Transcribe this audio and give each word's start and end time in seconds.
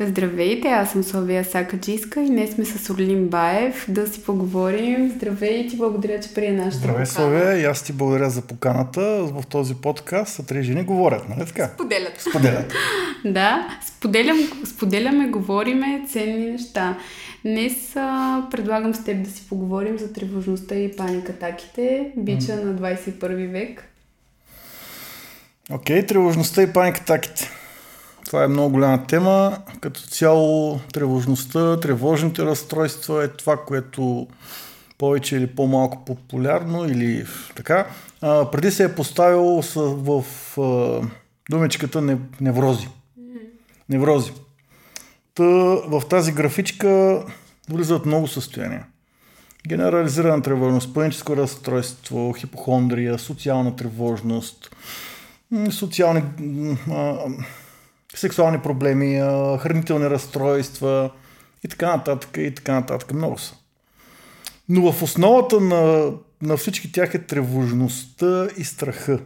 Здравейте, 0.00 0.68
аз 0.68 0.92
съм 0.92 1.02
Славия 1.02 1.44
Сакаджиска 1.44 2.22
и 2.22 2.26
днес 2.26 2.54
сме 2.54 2.64
с 2.64 2.90
Орлин 2.90 3.28
Баев 3.28 3.84
да 3.88 4.06
си 4.06 4.22
поговорим. 4.22 5.12
Здравей 5.16 5.54
и 5.54 5.68
ти 5.68 5.76
благодаря, 5.76 6.20
че 6.20 6.34
прие 6.34 6.52
нашата 6.52 6.76
Здравей, 6.76 7.06
Славия, 7.06 7.58
и 7.58 7.64
аз 7.64 7.82
ти 7.82 7.92
благодаря 7.92 8.30
за 8.30 8.42
поканата 8.42 9.00
в 9.24 9.46
този 9.46 9.74
подкаст. 9.74 10.38
А 10.38 10.42
три 10.42 10.62
жени 10.62 10.82
говорят, 10.82 11.28
нали 11.28 11.46
така? 11.46 11.70
Споделят. 11.74 12.20
Споделят. 12.20 12.72
да, 13.24 13.78
споделям, 13.86 14.38
споделяме, 14.64 15.26
говориме 15.26 16.04
ценни 16.12 16.50
неща. 16.50 16.98
Днес 17.44 17.96
а, 17.96 18.42
предлагам 18.50 18.94
с 18.94 19.04
теб 19.04 19.22
да 19.22 19.30
си 19.30 19.42
поговорим 19.48 19.98
за 19.98 20.12
тревожността 20.12 20.74
и 20.74 20.96
паникатаките, 20.96 22.12
бича 22.16 22.52
mm. 22.52 22.64
на 22.64 22.74
21 22.74 23.50
век. 23.50 23.84
Окей, 25.70 26.00
okay, 26.00 26.08
тревожността 26.08 26.62
и 26.62 26.72
паникатаките. 26.72 27.50
Това 28.26 28.44
е 28.44 28.48
много 28.48 28.70
голяма 28.70 29.06
тема. 29.06 29.58
Като 29.80 30.00
цяло 30.00 30.80
тревожността, 30.92 31.80
тревожните 31.80 32.44
разстройства 32.44 33.24
е 33.24 33.28
това, 33.28 33.56
което 33.56 34.26
повече 34.98 35.36
или 35.36 35.46
по-малко 35.46 36.04
популярно 36.04 36.84
или 36.84 37.26
така. 37.56 37.86
А, 38.22 38.50
преди 38.50 38.70
се 38.70 38.84
е 38.84 38.94
поставил 38.94 39.62
в, 39.62 39.74
в, 39.76 40.24
в 40.56 41.02
думичката 41.50 42.18
неврози. 42.40 42.88
Неврози. 43.88 44.32
Та, 45.34 45.44
в 45.86 46.02
тази 46.10 46.32
графичка 46.32 47.22
влизат 47.70 48.06
много 48.06 48.26
състояния. 48.26 48.86
Генерализирана 49.68 50.42
тревожност, 50.42 50.94
паническо 50.94 51.36
разстройство, 51.36 52.32
хипохондрия, 52.32 53.18
социална 53.18 53.76
тревожност, 53.76 54.76
социални 55.70 56.22
а, 56.90 57.18
сексуални 58.18 58.58
проблеми, 58.58 59.18
хранителни 59.60 60.10
разстройства 60.10 61.10
и 61.64 61.68
така 61.68 61.96
нататък, 61.96 62.36
и 62.36 62.54
така 62.54 62.72
нататък. 62.72 63.12
Много 63.12 63.38
са. 63.38 63.54
Но 64.68 64.92
в 64.92 65.02
основата 65.02 65.60
на, 65.60 66.12
на 66.42 66.56
всички 66.56 66.92
тях 66.92 67.14
е 67.14 67.26
тревожността 67.26 68.48
и 68.56 68.64
страха. 68.64 69.18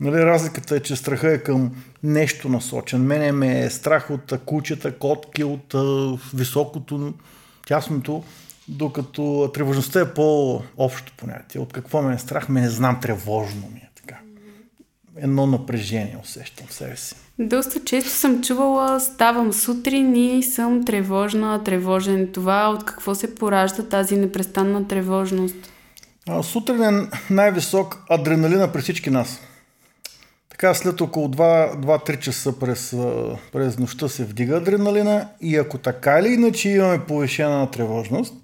Нали, 0.00 0.16
разликата 0.16 0.76
е, 0.76 0.80
че 0.80 0.96
страха 0.96 1.32
е 1.32 1.38
към 1.38 1.84
нещо 2.02 2.48
насочен. 2.48 3.02
Мене 3.02 3.32
ме 3.32 3.60
е 3.60 3.70
страх 3.70 4.10
от 4.10 4.32
кучета, 4.46 4.98
котки, 4.98 5.44
от 5.44 5.74
високото, 6.34 7.14
тясното, 7.66 8.24
докато 8.68 9.50
тревожността 9.54 10.00
е 10.00 10.14
по-общо 10.14 11.12
понятие. 11.16 11.60
От 11.60 11.72
какво 11.72 12.02
ме 12.02 12.14
е 12.14 12.18
страх, 12.18 12.48
ме 12.48 12.60
не 12.60 12.70
знам, 12.70 13.00
тревожно 13.00 13.68
ми 13.72 13.78
е. 13.78 13.90
Едно 15.18 15.46
напрежение 15.46 16.18
усещам 16.22 16.66
в 16.66 16.74
себе 16.74 16.96
си. 16.96 17.14
Доста 17.38 17.84
често 17.84 18.10
съм 18.10 18.42
чувала, 18.42 19.00
ставам 19.00 19.52
сутрин 19.52 20.16
и 20.16 20.42
съм 20.42 20.84
тревожна, 20.84 21.64
тревожен. 21.64 22.32
Това 22.32 22.70
от 22.70 22.84
какво 22.84 23.14
се 23.14 23.34
поражда 23.34 23.82
тази 23.82 24.16
непрестанна 24.16 24.88
тревожност? 24.88 25.56
А, 26.28 26.42
сутрин 26.42 26.82
е 26.82 27.08
най-висок 27.30 28.04
адреналина 28.10 28.72
при 28.72 28.80
всички 28.80 29.10
нас. 29.10 29.40
Така 30.48 30.74
след 30.74 31.00
около 31.00 31.28
2-3 31.28 32.18
часа 32.18 32.58
през, 32.58 32.96
през 33.52 33.78
нощта 33.78 34.08
се 34.08 34.24
вдига 34.24 34.56
адреналина 34.56 35.28
и 35.40 35.56
ако 35.56 35.78
така 35.78 36.18
или 36.18 36.28
иначе 36.28 36.68
имаме 36.68 37.04
повишена 37.04 37.70
тревожност, 37.70 38.34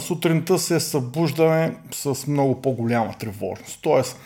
сутринта 0.00 0.58
се 0.58 0.80
събуждаме 0.80 1.76
с 1.92 2.26
много 2.26 2.62
по-голяма 2.62 3.14
тревожност. 3.18 3.78
Тоест, 3.82 4.16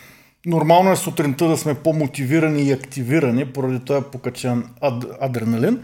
Нормално 0.47 0.91
е 0.91 0.95
сутринта 0.95 1.47
да 1.47 1.57
сме 1.57 1.73
по-мотивирани 1.73 2.61
и 2.61 2.71
активирани 2.71 3.45
поради 3.45 3.79
този 3.79 4.05
покачен 4.11 4.69
ад, 4.81 5.05
адреналин, 5.21 5.83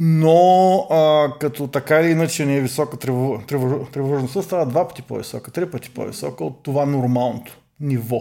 но 0.00 0.76
а, 0.90 1.32
като 1.38 1.66
така 1.66 2.00
или 2.00 2.10
иначе 2.10 2.46
не 2.46 2.56
е 2.56 2.60
висока 2.60 2.96
трево, 2.96 3.42
трево, 3.46 3.86
тревожността, 3.92 4.42
става 4.42 4.66
два 4.66 4.88
пъти 4.88 5.02
по-висока, 5.02 5.50
три 5.50 5.70
пъти 5.70 5.90
по-висока 5.90 6.44
от 6.44 6.62
това 6.62 6.86
нормалното 6.86 7.58
ниво. 7.80 8.20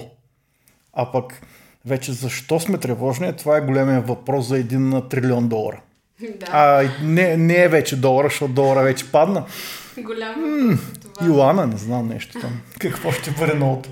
А 0.93 1.11
пък 1.11 1.41
вече 1.85 2.13
защо 2.13 2.59
сме 2.59 2.77
тревожни, 2.77 3.33
това 3.33 3.57
е 3.57 3.61
големия 3.61 4.01
въпрос 4.01 4.47
за 4.47 4.57
един 4.57 4.89
на 4.89 5.09
трилион 5.09 5.47
долара. 5.47 5.81
Да. 6.39 6.45
А 6.51 6.89
не, 7.03 7.37
не 7.37 7.63
е 7.63 7.67
вече 7.67 7.95
долара, 7.95 8.27
защото 8.27 8.53
долара 8.53 8.81
вече 8.81 9.11
падна. 9.11 9.45
Голям. 9.97 10.67
М- 10.67 10.77
Йоана, 11.25 11.67
не 11.67 11.77
знам 11.77 12.07
нещо 12.07 12.39
там. 12.39 12.61
Какво 12.79 13.11
ще 13.11 13.31
бъде 13.31 13.53
новото? 13.53 13.89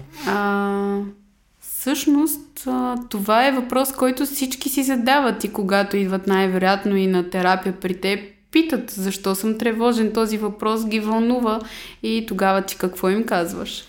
Всъщност, 1.85 2.67
това 3.09 3.47
е 3.47 3.51
въпрос, 3.51 3.91
който 3.91 4.25
всички 4.25 4.69
си 4.69 4.83
задават 4.83 5.43
и 5.43 5.53
когато 5.53 5.97
идват 5.97 6.27
най-вероятно 6.27 6.95
и 6.95 7.07
на 7.07 7.29
терапия 7.29 7.79
при 7.79 8.01
теб, 8.01 8.19
питат 8.51 8.91
защо 8.91 9.35
съм 9.35 9.57
тревожен. 9.57 10.13
Този 10.13 10.37
въпрос 10.37 10.87
ги 10.87 10.99
вълнува 10.99 11.61
и 12.03 12.25
тогава 12.27 12.61
ти 12.61 12.77
какво 12.77 13.09
им 13.09 13.25
казваш? 13.25 13.83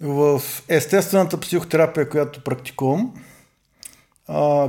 В 0.00 0.42
естествената 0.68 1.40
психотерапия, 1.40 2.08
която 2.08 2.40
практикувам, 2.40 3.14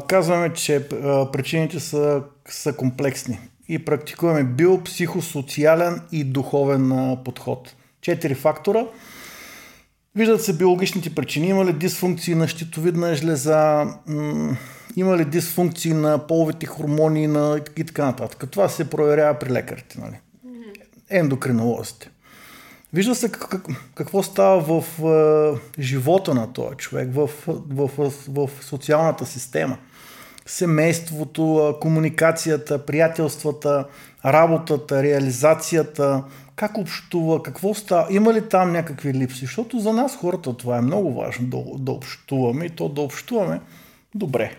казваме, 0.08 0.54
че 0.54 0.88
причините 1.32 1.80
са, 1.80 2.22
са 2.50 2.74
комплексни 2.74 3.40
и 3.70 3.86
практикуваме 3.86 4.44
биопсихосоциален 4.44 6.02
и 6.12 6.24
духовен 6.24 7.18
подход. 7.26 7.76
Четири 8.02 8.36
фактора– 8.36 8.86
Виждат 10.20 10.44
се 10.44 10.54
биологичните 10.54 11.16
причини. 11.16 11.48
Има 11.48 11.66
ли 11.66 11.74
дисфункции 11.74 12.36
на 12.36 12.48
щитовидна 12.48 13.16
жлеза, 13.16 13.88
има 14.96 15.18
ли 15.18 15.26
дисфункции 15.26 15.94
на 15.94 16.28
половите 16.28 16.66
хормони 16.66 17.28
на... 17.28 17.62
и 17.78 17.84
така 17.84 18.06
нататък. 18.06 18.52
Това 18.52 18.70
се 18.70 18.90
проверява 18.90 19.40
при 19.40 19.50
лекарите, 19.50 20.00
нали? 20.00 20.20
ендокринолозите. 21.10 22.10
Вижда 22.94 23.16
се 23.16 23.32
как, 23.32 23.68
какво 23.96 24.24
става 24.24 24.82
в 24.82 25.04
е, 25.78 25.82
живота 25.82 26.34
на 26.34 26.54
този 26.54 26.76
човек, 26.76 27.10
в, 27.14 27.30
в, 27.48 27.90
в, 27.98 28.12
в 28.28 28.50
социалната 28.62 29.26
система. 29.26 29.78
Семейството, 30.46 31.78
комуникацията, 31.82 32.86
приятелствата, 32.86 33.86
работата, 34.26 35.04
реализацията, 35.04 36.24
как 36.60 36.78
общува, 36.78 37.44
какво 37.44 37.74
става, 37.74 38.08
има 38.10 38.34
ли 38.34 38.50
там 38.50 38.72
някакви 38.72 39.14
липси, 39.14 39.46
защото 39.46 39.80
за 39.80 39.94
нас 39.94 40.18
хората 40.18 40.58
това 40.58 40.78
е 40.78 40.82
много 40.82 41.14
важно 41.14 41.48
да, 41.48 41.58
да 41.80 41.92
общуваме 41.92 42.66
и 42.66 42.70
то 42.70 42.90
да 42.90 43.02
общуваме 43.02 43.62
добре. 44.16 44.56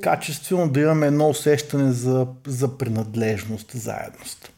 Качествено 0.00 0.68
да 0.68 0.80
имаме 0.80 1.06
едно 1.06 1.28
усещане 1.28 1.92
за, 1.92 2.26
за 2.46 2.78
принадлежност, 2.78 3.72
заедност. 3.74 4.52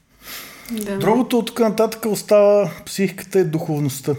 Да. 0.73 0.99
Другото 0.99 1.39
от 1.39 1.47
тук 1.47 1.61
нататък 1.61 2.07
остава 2.07 2.71
психиката 2.87 3.41
и 3.41 3.45
духовността. 3.45 4.13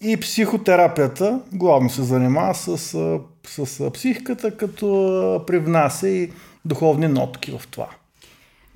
И 0.00 0.16
психотерапията 0.16 1.40
главно 1.52 1.90
се 1.90 2.02
занимава 2.02 2.54
с, 2.54 2.78
с, 2.78 3.66
с 3.66 3.90
психиката, 3.90 4.56
като 4.56 5.44
привнася 5.46 6.08
и 6.08 6.32
духовни 6.64 7.08
нотки 7.08 7.50
в 7.50 7.62
това 7.70 7.88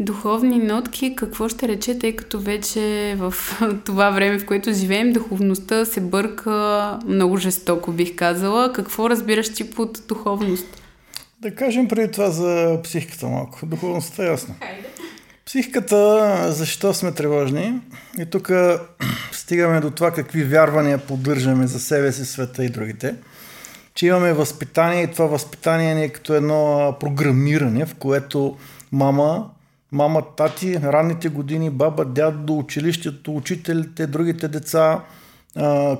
духовни 0.00 0.58
нотки, 0.58 1.16
какво 1.16 1.48
ще 1.48 1.68
рече, 1.68 1.98
тъй 1.98 2.16
като 2.16 2.40
вече 2.40 3.14
в 3.18 3.34
това 3.84 4.10
време, 4.10 4.38
в 4.38 4.46
което 4.46 4.72
живеем, 4.72 5.12
духовността 5.12 5.84
се 5.84 6.00
бърка 6.00 6.98
много 7.06 7.36
жестоко, 7.36 7.92
бих 7.92 8.16
казала. 8.16 8.72
Какво 8.72 9.10
разбираш 9.10 9.52
ти 9.52 9.70
под 9.70 10.02
духовност? 10.08 10.82
Да 11.40 11.54
кажем 11.54 11.88
преди 11.88 12.12
това 12.12 12.30
за 12.30 12.80
психиката 12.84 13.26
малко. 13.26 13.66
Духовността 13.66 14.24
е 14.24 14.26
ясно. 14.26 14.54
Психиката, 15.46 16.52
защо 16.52 16.94
сме 16.94 17.12
тревожни? 17.12 17.80
И 18.18 18.26
тук 18.26 18.50
стигаме 19.32 19.80
до 19.80 19.90
това 19.90 20.10
какви 20.10 20.44
вярвания 20.44 20.98
поддържаме 20.98 21.66
за 21.66 21.80
себе 21.80 22.12
си, 22.12 22.24
света 22.24 22.64
и 22.64 22.68
другите. 22.68 23.14
Че 23.94 24.06
имаме 24.06 24.32
възпитание 24.32 25.02
и 25.02 25.10
това 25.10 25.26
възпитание 25.26 25.94
ни 25.94 26.04
е 26.04 26.08
като 26.08 26.34
едно 26.34 26.94
програмиране, 27.00 27.86
в 27.86 27.94
което 27.94 28.56
мама 28.92 29.50
мама, 29.96 30.22
тати, 30.36 30.78
ранните 30.82 31.28
години, 31.28 31.70
баба, 31.70 32.04
дядо, 32.04 32.58
училището, 32.58 33.36
учителите, 33.36 34.06
другите 34.06 34.48
деца, 34.48 35.00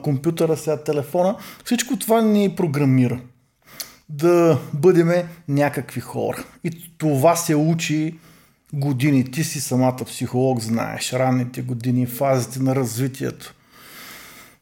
компютъра, 0.02 0.56
сега 0.56 0.84
телефона. 0.84 1.36
Всичко 1.64 1.96
това 1.96 2.20
ни 2.20 2.54
програмира 2.56 3.20
да 4.08 4.58
бъдеме 4.72 5.26
някакви 5.48 6.00
хора. 6.00 6.44
И 6.64 6.92
това 6.98 7.36
се 7.36 7.54
учи 7.54 8.18
години. 8.72 9.30
Ти 9.30 9.44
си 9.44 9.60
самата 9.60 10.04
психолог, 10.06 10.60
знаеш, 10.60 11.12
ранните 11.12 11.62
години, 11.62 12.06
фазите 12.06 12.62
на 12.62 12.76
развитието 12.76 13.54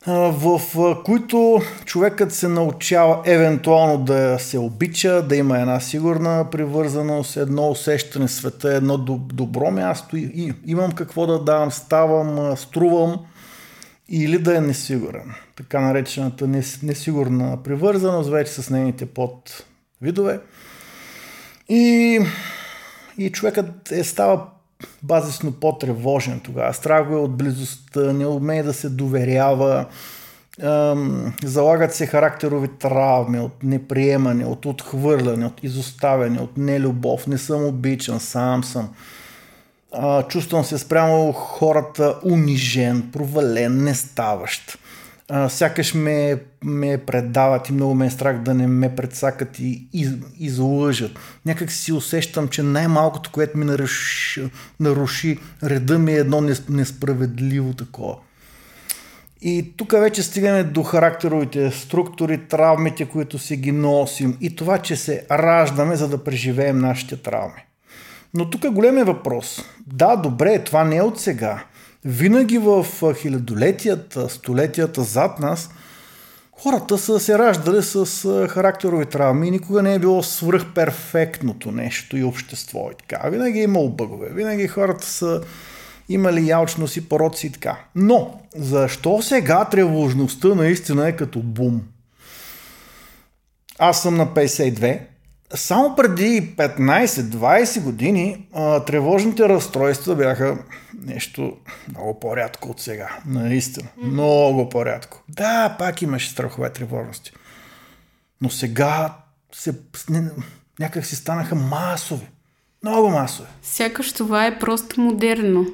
в 0.07 0.61
които 1.05 1.63
човекът 1.85 2.33
се 2.33 2.49
научава 2.49 3.23
евентуално 3.25 3.99
да 3.99 4.39
се 4.39 4.59
обича, 4.59 5.23
да 5.23 5.37
има 5.37 5.59
една 5.59 5.81
сигурна 5.81 6.51
привързаност, 6.51 7.37
едно 7.37 7.69
усещане 7.69 8.29
света, 8.29 8.75
едно 8.75 8.99
добро 9.19 9.71
място 9.71 10.17
и 10.17 10.53
имам 10.67 10.93
какво 10.93 11.27
да 11.27 11.45
давам, 11.45 11.71
ставам, 11.71 12.57
струвам 12.57 13.19
или 14.09 14.39
да 14.39 14.57
е 14.57 14.61
несигурен. 14.61 15.35
Така 15.57 15.81
наречената 15.81 16.47
несигурна 16.83 17.63
привързаност, 17.63 18.31
вече 18.31 18.53
с 18.53 18.71
нейните 18.71 19.07
подвидове. 19.07 20.41
И 21.69 22.21
и 23.19 23.31
човекът 23.31 23.93
е 23.93 24.05
става 24.05 24.47
базисно 25.03 25.53
по-тревожен 25.53 26.41
тогава. 26.41 26.75
Страх 26.75 27.07
е 27.11 27.15
от 27.15 27.37
близостта, 27.37 28.13
не 28.13 28.27
умее 28.27 28.63
да 28.63 28.73
се 28.73 28.89
доверява, 28.89 29.87
залагат 31.45 31.95
се 31.95 32.07
характерови 32.07 32.69
травми 32.69 33.41
от 33.41 33.63
неприемане, 33.63 34.47
от 34.47 34.67
отхвърляне, 34.67 35.47
от 35.47 35.65
изоставяне, 35.65 36.41
от 36.41 36.57
нелюбов, 36.57 37.27
не 37.27 37.39
съм 37.39 37.67
обичан, 37.67 38.21
сам 38.21 38.65
съм. 38.65 38.89
чувствам 40.29 40.65
се 40.65 40.79
спрямо 40.79 41.33
хората 41.33 42.19
унижен, 42.25 43.11
провален, 43.13 43.85
неставащ 43.85 44.79
а, 45.31 45.49
сякаш 45.49 45.95
ме, 45.95 46.37
ме 46.65 46.99
предават 46.99 47.69
и 47.69 47.73
много 47.73 47.95
ме 47.95 48.07
е 48.07 48.11
страх 48.11 48.39
да 48.39 48.55
не 48.55 48.67
ме 48.67 48.97
предсакат 48.97 49.59
и 49.59 49.89
из, 49.93 50.11
излъжат. 50.39 51.19
Някак 51.47 51.73
си 51.73 51.93
усещам, 51.93 52.49
че 52.49 52.63
най-малкото, 52.63 53.31
което 53.33 53.59
ми 53.59 53.65
наруши, 53.65 54.51
наруши 54.81 55.39
реда 55.63 55.99
ми 55.99 56.13
е 56.13 56.19
едно 56.19 56.41
несправедливо 56.69 57.75
такова. 57.75 58.17
И 59.47 59.73
тук 59.77 59.93
вече 59.93 60.23
стигаме 60.23 60.65
до 60.65 60.83
характеровите 60.83 61.71
структури, 61.71 62.49
травмите, 62.49 63.05
които 63.05 63.39
си 63.39 63.57
ги 63.57 63.73
носим 63.73 64.37
и 64.41 64.57
това, 64.57 64.79
че 64.79 64.97
се 64.97 65.27
раждаме, 65.31 65.97
за 65.97 66.09
да 66.09 66.25
преживеем 66.25 66.79
нашите 66.79 67.17
травми. 67.17 67.65
Но 68.35 68.51
тук 68.51 68.65
е 68.65 68.69
големия 68.69 69.05
въпрос. 69.05 69.61
Да, 69.87 70.17
добре, 70.17 70.65
това 70.65 70.85
не 70.85 70.97
е 70.97 71.03
от 71.03 71.21
сега. 71.21 71.65
Винаги 72.05 72.59
в 72.59 72.87
хилядолетията, 73.15 74.29
столетията 74.29 75.03
зад 75.03 75.39
нас, 75.39 75.71
хората 76.53 76.99
са 76.99 77.21
се 77.21 77.39
раждали 77.39 77.83
с 77.83 78.07
характерови 78.49 79.07
травми 79.07 79.49
и 79.49 79.51
никога 79.51 79.83
не 79.83 79.95
е 79.95 79.99
било 79.99 80.23
свръхперфектното 80.23 81.71
нещо 81.71 82.17
и 82.17 82.25
общество 82.25 82.89
и 82.93 82.95
така. 82.95 83.29
Винаги 83.29 83.59
е 83.59 83.63
имало 83.63 83.89
бъгове, 83.89 84.29
винаги 84.33 84.69
хората 84.69 85.07
са 85.07 85.41
имали 86.09 86.49
ялчност 86.49 86.97
и 86.97 87.09
пороци 87.09 87.47
и 87.47 87.51
така. 87.51 87.79
Но, 87.95 88.41
защо 88.57 89.23
сега 89.23 89.65
тревожността 89.65 90.49
наистина 90.49 91.09
е 91.09 91.17
като 91.17 91.39
бум? 91.39 91.83
Аз 93.79 94.03
съм 94.03 94.15
на 94.15 94.27
52, 94.27 95.01
само 95.55 95.97
преди 95.97 96.57
15-20 96.57 97.83
години 97.83 98.47
а, 98.55 98.81
тревожните 98.81 99.49
разстройства 99.49 100.15
бяха 100.15 100.59
нещо 101.03 101.57
много 101.89 102.21
по-рядко 102.21 102.69
от 102.69 102.81
сега. 102.81 103.19
Наистина. 103.27 103.89
Много 104.03 104.69
по-рядко. 104.69 105.23
Да, 105.29 105.77
пак 105.79 106.03
имаше 106.03 106.31
страхове 106.31 106.71
тревожности. 106.71 107.33
Но 108.41 108.51
сега 108.51 109.15
се, 109.53 109.75
някак 110.79 111.07
си 111.07 111.17
станаха 111.17 111.55
масови. 111.55 112.29
Много 112.83 113.11
масови. 113.11 113.49
Сякаш 113.63 114.13
това 114.13 114.47
е 114.47 114.59
просто 114.59 115.01
модерно. 115.01 115.67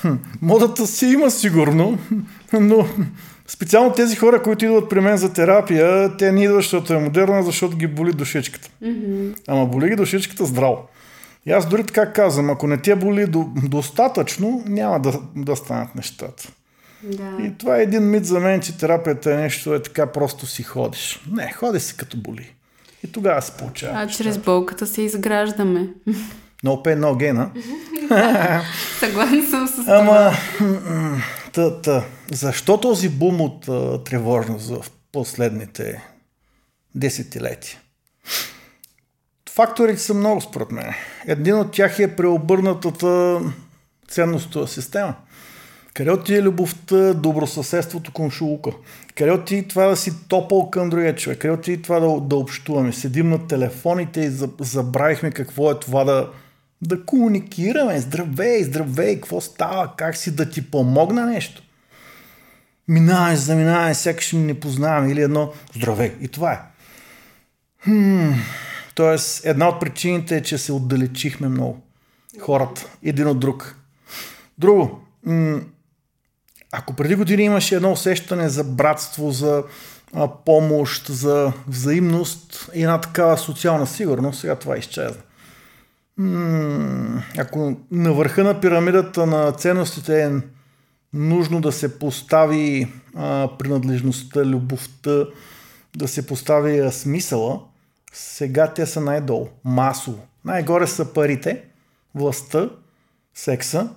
Хм, 0.00 0.14
модата 0.42 0.86
си 0.86 1.06
има 1.06 1.30
сигурно, 1.30 1.98
но 2.52 2.88
Специално 3.50 3.92
тези 3.92 4.16
хора, 4.16 4.42
които 4.42 4.64
идват 4.64 4.88
при 4.88 5.00
мен 5.00 5.16
за 5.16 5.32
терапия, 5.32 6.16
те 6.16 6.32
не 6.32 6.44
идват, 6.44 6.56
защото 6.56 6.94
е 6.94 6.98
модерна, 6.98 7.42
защото 7.42 7.76
ги 7.76 7.86
боли 7.86 8.12
душичката. 8.12 8.68
Mm-hmm. 8.84 9.36
Ама 9.46 9.66
боли 9.66 9.88
ги 9.88 9.96
душичката 9.96 10.44
здраво. 10.44 10.88
И 11.46 11.52
аз 11.52 11.68
дори 11.68 11.84
така 11.84 12.12
казвам, 12.12 12.50
ако 12.50 12.66
не 12.66 12.78
те 12.78 12.94
боли 12.94 13.26
до, 13.26 13.48
достатъчно, 13.64 14.62
няма 14.66 15.00
да, 15.00 15.20
да 15.36 15.56
станат 15.56 15.94
нещата. 15.94 16.48
Да. 17.02 17.36
И 17.42 17.58
това 17.58 17.78
е 17.78 17.82
един 17.82 18.10
мит 18.10 18.24
за 18.24 18.40
мен, 18.40 18.60
че 18.60 18.78
терапията 18.78 19.34
е 19.34 19.36
нещо, 19.36 19.74
е 19.74 19.82
така 19.82 20.06
просто 20.06 20.46
си 20.46 20.62
ходиш. 20.62 21.20
Не, 21.32 21.52
ходи 21.52 21.80
си 21.80 21.96
като 21.96 22.16
боли. 22.16 22.54
И 23.04 23.12
тогава 23.12 23.42
се 23.42 23.52
получава. 23.52 24.02
А 24.02 24.06
чрез 24.06 24.38
болката 24.38 24.86
се 24.86 25.02
изграждаме. 25.02 25.88
No 26.64 26.82
pain, 26.84 26.98
no 27.00 27.12
gain, 27.16 27.38
а? 27.38 28.62
Съгласен 28.98 29.46
съм 29.50 29.68
с 29.68 29.74
това. 29.74 29.96
Ама, 29.96 30.32
та, 31.52 31.82
та, 31.82 32.04
защо 32.30 32.80
този 32.80 33.08
бум 33.08 33.40
от 33.40 33.68
а, 33.68 34.04
тревожност 34.04 34.68
в 34.68 34.90
последните 35.12 36.02
десетилетия? 36.94 37.78
Факторите 39.50 40.00
са 40.00 40.14
много 40.14 40.40
според 40.40 40.70
мен. 40.70 40.94
Един 41.26 41.56
от 41.56 41.72
тях 41.72 41.98
е 41.98 42.16
преобърнатата 42.16 43.40
ценностова 44.08 44.68
система. 44.68 45.14
Къде 45.94 46.10
отиде 46.10 46.38
е 46.38 46.42
любовта, 46.42 47.14
добросъседството, 47.14 48.12
коншулука? 48.12 48.70
Къде 49.14 49.30
отиде 49.30 49.68
това 49.68 49.86
да 49.86 49.96
си 49.96 50.12
топъл 50.28 50.70
към 50.70 50.90
другия 50.90 51.14
човек? 51.14 51.38
Къде 51.38 51.54
отиде 51.54 51.82
това 51.82 52.00
да, 52.00 52.20
да 52.20 52.36
общуваме? 52.36 52.92
Седим 52.92 53.30
на 53.30 53.46
телефоните 53.46 54.20
и 54.20 54.30
забравихме 54.60 55.30
какво 55.30 55.70
е 55.70 55.78
това 55.80 56.04
да, 56.04 56.28
да 56.82 57.04
комуникираме. 57.04 58.00
Здравей, 58.00 58.64
здравей, 58.64 59.14
какво 59.14 59.40
става? 59.40 59.96
Как 59.96 60.16
си 60.16 60.36
да 60.36 60.50
ти 60.50 60.70
помогна 60.70 61.26
нещо? 61.26 61.62
Минавай, 62.88 63.36
заминавай, 63.36 63.94
сякаш 63.94 64.32
ми 64.32 64.40
не 64.40 64.60
познаваме 64.60 65.12
или 65.12 65.22
едно 65.22 65.52
здравей. 65.76 66.12
И 66.20 66.28
това 66.28 66.52
е. 66.52 66.60
Хм, 67.84 68.30
тоест, 68.94 69.46
една 69.46 69.68
от 69.68 69.80
причините 69.80 70.36
е, 70.36 70.42
че 70.42 70.58
се 70.58 70.72
отдалечихме 70.72 71.48
много. 71.48 71.82
Хората, 72.40 72.86
един 73.02 73.26
от 73.26 73.40
друг. 73.40 73.76
Друго, 74.58 75.00
м- 75.26 75.60
ако 76.72 76.92
преди 76.92 77.14
години 77.14 77.42
имаше 77.42 77.76
едно 77.76 77.92
усещане 77.92 78.48
за 78.48 78.64
братство, 78.64 79.30
за 79.30 79.64
помощ, 80.44 81.06
за 81.06 81.52
взаимност 81.68 82.70
и 82.74 82.82
една 82.82 83.00
такава 83.00 83.38
социална 83.38 83.86
сигурност, 83.86 84.40
сега 84.40 84.56
това 84.56 84.76
изчезна. 84.76 85.22
Ако 87.38 87.76
на 87.90 88.12
върха 88.12 88.44
на 88.44 88.60
пирамидата 88.60 89.26
на 89.26 89.52
ценностите 89.52 90.24
е 90.24 90.30
нужно 91.12 91.60
да 91.60 91.72
се 91.72 91.98
постави 91.98 92.92
а, 93.14 93.48
принадлежността, 93.58 94.44
любовта, 94.44 95.24
да 95.96 96.08
се 96.08 96.26
постави 96.26 96.78
а, 96.78 96.92
смисъла, 96.92 97.60
сега 98.12 98.74
те 98.74 98.86
са 98.86 99.00
най-долу, 99.00 99.48
масово. 99.64 100.26
Най-горе 100.44 100.86
са 100.86 101.12
парите, 101.12 101.64
властта, 102.14 102.70
секса, 103.34 103.90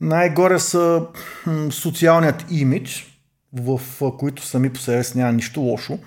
най-горе 0.00 0.58
са 0.58 1.06
м, 1.46 1.72
социалният 1.72 2.44
имидж, 2.50 3.20
в 3.52 3.80
които 4.18 4.46
сами 4.46 4.72
по 4.72 4.80
себе 4.80 5.04
си 5.04 5.18
няма 5.18 5.32
нищо 5.32 5.60
лошо, 5.60 5.98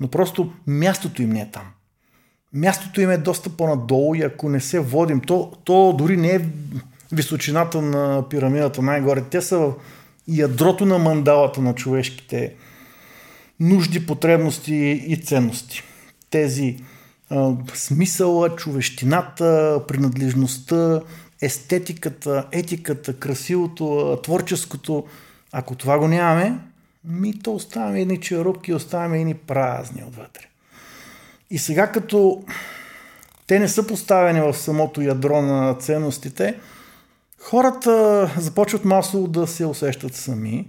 но 0.00 0.08
просто 0.08 0.52
мястото 0.66 1.22
им 1.22 1.30
не 1.30 1.40
е 1.40 1.50
там. 1.50 1.64
Мястото 2.54 3.00
им 3.00 3.10
е 3.10 3.18
доста 3.18 3.50
по-надолу 3.50 4.14
и 4.14 4.22
ако 4.22 4.48
не 4.48 4.60
се 4.60 4.80
водим, 4.80 5.20
то, 5.20 5.52
то 5.64 5.94
дори 5.98 6.16
не 6.16 6.28
е 6.28 6.40
височината 7.12 7.82
на 7.82 8.28
пирамидата 8.30 8.82
най-горе. 8.82 9.22
Те 9.30 9.42
са 9.42 9.58
в 9.58 9.74
ядрото 10.28 10.86
на 10.86 10.98
мандалата 10.98 11.60
на 11.60 11.74
човешките 11.74 12.54
нужди, 13.60 14.06
потребности 14.06 14.74
и 15.06 15.16
ценности. 15.16 15.82
Тези 16.30 16.76
а, 17.30 17.52
смисъла, 17.74 18.56
човещината, 18.56 19.80
принадлежността, 19.88 21.00
естетиката, 21.42 22.46
етиката, 22.52 23.16
красивото, 23.16 24.18
творческото. 24.22 25.04
Ако 25.52 25.74
това 25.74 25.98
го 25.98 26.08
нямаме, 26.08 26.58
ми 27.04 27.38
то 27.38 27.54
оставяме 27.54 28.00
едни 28.00 28.20
черупки, 28.20 28.74
оставяме 28.74 29.20
едни 29.20 29.34
празни 29.34 30.02
отвътре. 30.08 30.48
И 31.50 31.58
сега 31.58 31.86
като 31.86 32.42
те 33.46 33.58
не 33.58 33.68
са 33.68 33.86
поставени 33.86 34.40
в 34.40 34.54
самото 34.54 35.00
ядро 35.00 35.42
на 35.42 35.74
ценностите, 35.74 36.54
хората 37.40 38.30
започват 38.38 38.84
масово 38.84 39.28
да 39.28 39.46
се 39.46 39.66
усещат 39.66 40.14
сами, 40.14 40.68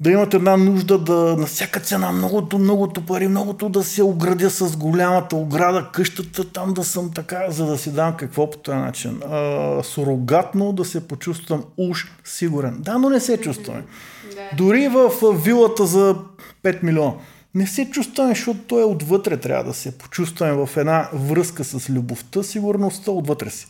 да 0.00 0.10
имат 0.10 0.34
една 0.34 0.56
нужда 0.56 0.98
да 0.98 1.36
на 1.38 1.46
всяка 1.46 1.80
цена 1.80 2.12
многото, 2.12 2.58
многото 2.58 3.06
пари, 3.06 3.28
многото 3.28 3.68
да 3.68 3.84
се 3.84 4.02
оградя 4.02 4.50
с 4.50 4.76
голямата 4.76 5.36
ограда, 5.36 5.88
къщата 5.92 6.52
там 6.52 6.74
да 6.74 6.84
съм 6.84 7.12
така, 7.14 7.50
за 7.50 7.66
да 7.66 7.78
си 7.78 7.92
дам 7.92 8.16
какво 8.16 8.50
по 8.50 8.58
този 8.58 8.78
начин. 8.78 9.20
А, 9.30 9.82
сурогатно 9.82 10.72
да 10.72 10.84
се 10.84 11.08
почувствам 11.08 11.64
уж 11.76 12.12
сигурен. 12.24 12.76
Да, 12.78 12.98
но 12.98 13.10
не 13.10 13.20
се 13.20 13.40
чувстваме. 13.40 13.84
Дори 14.56 14.88
в 14.88 15.10
вилата 15.44 15.86
за 15.86 16.16
5 16.62 16.82
милиона. 16.82 17.12
Не 17.54 17.66
се 17.66 17.90
чувстваме, 17.90 18.34
защото 18.34 18.60
той 18.60 18.82
е 18.82 18.84
отвътре 18.84 19.36
трябва 19.36 19.64
да 19.64 19.74
се 19.74 19.98
почувстваме 19.98 20.66
в 20.66 20.76
една 20.76 21.08
връзка 21.14 21.64
с 21.64 21.90
любовта, 21.90 22.42
сигурността 22.42 23.10
отвътре 23.10 23.50
си. 23.50 23.66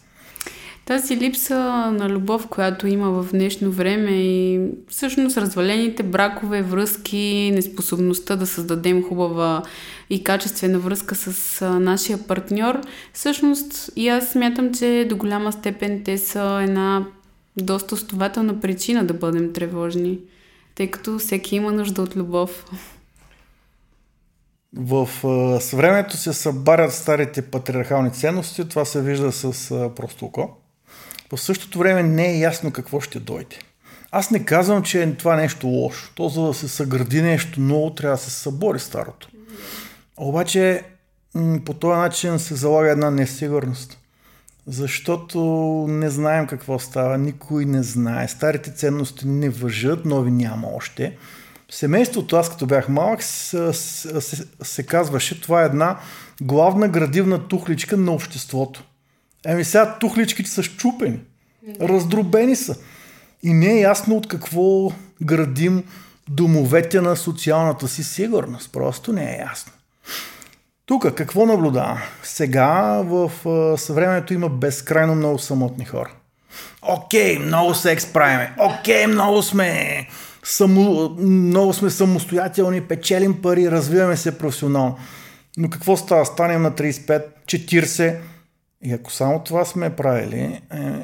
Тази 0.84 1.16
липса 1.16 1.58
на 1.92 2.08
любов, 2.08 2.46
която 2.46 2.86
има 2.86 3.10
в 3.10 3.32
днешно 3.32 3.70
време 3.70 4.10
и 4.10 4.60
всъщност 4.88 5.36
развалените 5.36 6.02
бракове, 6.02 6.62
връзки, 6.62 7.50
неспособността 7.54 8.36
да 8.36 8.46
създадем 8.46 9.02
хубава 9.02 9.62
и 10.10 10.24
качествена 10.24 10.78
връзка 10.78 11.14
с 11.14 11.60
нашия 11.80 12.18
партньор, 12.18 12.80
всъщност 13.12 13.90
и 13.96 14.08
аз 14.08 14.28
смятам, 14.28 14.74
че 14.74 15.06
до 15.08 15.16
голяма 15.16 15.52
степен 15.52 16.02
те 16.04 16.18
са 16.18 16.60
една 16.62 17.06
доста 17.56 17.94
основателна 17.94 18.60
причина 18.60 19.04
да 19.04 19.14
бъдем 19.14 19.52
тревожни, 19.52 20.18
тъй 20.74 20.90
като 20.90 21.18
всеки 21.18 21.56
има 21.56 21.72
нужда 21.72 22.02
от 22.02 22.16
любов. 22.16 22.64
В 24.76 25.08
съвремето 25.60 26.16
се 26.16 26.32
събарят 26.32 26.94
старите 26.94 27.42
патриархални 27.42 28.12
ценности, 28.12 28.68
това 28.68 28.84
се 28.84 29.02
вижда 29.02 29.32
с 29.32 29.68
просто 29.96 30.24
око. 30.24 30.50
В 31.32 31.40
същото 31.40 31.78
време 31.78 32.02
не 32.02 32.26
е 32.26 32.38
ясно 32.38 32.70
какво 32.70 33.00
ще 33.00 33.20
дойде. 33.20 33.56
Аз 34.10 34.30
не 34.30 34.44
казвам, 34.44 34.82
че 34.82 35.02
е 35.02 35.14
това 35.14 35.36
нещо 35.36 35.66
лошо. 35.66 36.12
То 36.14 36.28
за 36.28 36.42
да 36.42 36.54
се 36.54 36.68
съгради 36.68 37.22
нещо 37.22 37.60
ново, 37.60 37.94
трябва 37.94 38.16
да 38.16 38.22
се 38.22 38.30
събори 38.30 38.78
старото. 38.78 39.28
Обаче 40.16 40.82
по 41.64 41.74
този 41.74 41.98
начин 41.98 42.38
се 42.38 42.54
залага 42.54 42.90
една 42.90 43.10
несигурност. 43.10 43.98
Защото 44.66 45.38
не 45.88 46.10
знаем 46.10 46.46
какво 46.46 46.78
става, 46.78 47.18
никой 47.18 47.64
не 47.64 47.82
знае. 47.82 48.28
Старите 48.28 48.74
ценности 48.74 49.28
не 49.28 49.50
въжат, 49.50 50.04
нови 50.04 50.30
няма 50.30 50.68
още. 50.68 51.16
Семейството, 51.74 52.36
аз 52.36 52.50
като 52.50 52.66
бях 52.66 52.88
малък, 52.88 53.22
се, 53.22 53.72
се, 53.72 54.44
се 54.62 54.82
казваше, 54.82 55.40
това 55.40 55.62
е 55.62 55.66
една 55.66 55.98
главна 56.42 56.88
градивна 56.88 57.48
тухличка 57.48 57.96
на 57.96 58.12
обществото. 58.12 58.84
Еми 59.46 59.64
сега 59.64 59.98
тухличките 59.98 60.50
са 60.50 60.62
щупени, 60.62 61.20
раздробени 61.80 62.56
са. 62.56 62.76
И 63.42 63.52
не 63.52 63.72
е 63.72 63.80
ясно 63.80 64.16
от 64.16 64.28
какво 64.28 64.92
градим 65.22 65.84
домовете 66.28 67.00
на 67.00 67.16
социалната 67.16 67.88
си 67.88 68.04
сигурност. 68.04 68.72
Просто 68.72 69.12
не 69.12 69.34
е 69.34 69.38
ясно. 69.38 69.72
Тук 70.86 71.14
какво 71.14 71.46
наблюдавам? 71.46 71.98
Сега 72.22 73.02
в 73.04 73.30
съвремето 73.78 74.34
има 74.34 74.48
безкрайно 74.48 75.14
много 75.14 75.38
самотни 75.38 75.84
хора. 75.84 76.10
Окей, 76.82 77.38
много 77.38 77.74
секс 77.74 78.06
правиме. 78.06 78.54
Окей, 78.58 79.06
много 79.06 79.42
сме, 79.42 80.06
само, 80.44 81.08
много 81.18 81.72
сме 81.72 81.90
самостоятелни, 81.90 82.80
печелим 82.80 83.42
пари, 83.42 83.70
развиваме 83.70 84.16
се 84.16 84.38
професионално. 84.38 84.96
Но 85.56 85.70
какво 85.70 85.96
става? 85.96 86.26
Станем 86.26 86.62
на 86.62 86.70
35, 86.70 87.24
40, 87.46 88.18
и 88.84 88.92
ако 88.92 89.12
само 89.12 89.44
това 89.44 89.64
сме 89.64 89.90
правили, 89.90 90.38
е, 90.40 90.60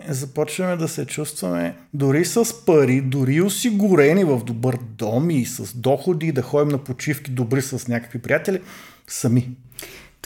започваме 0.08 0.76
да 0.76 0.88
се 0.88 1.06
чувстваме 1.06 1.76
дори 1.94 2.24
с 2.24 2.64
пари, 2.66 3.00
дори 3.00 3.40
осигурени 3.40 4.24
в 4.24 4.44
добър 4.44 4.78
дом 4.82 5.30
и 5.30 5.44
с 5.46 5.76
доходи, 5.76 6.32
да 6.32 6.42
ходим 6.42 6.68
на 6.68 6.78
почивки 6.78 7.30
добри 7.30 7.62
с 7.62 7.88
някакви 7.88 8.18
приятели, 8.18 8.60
сами. 9.06 9.48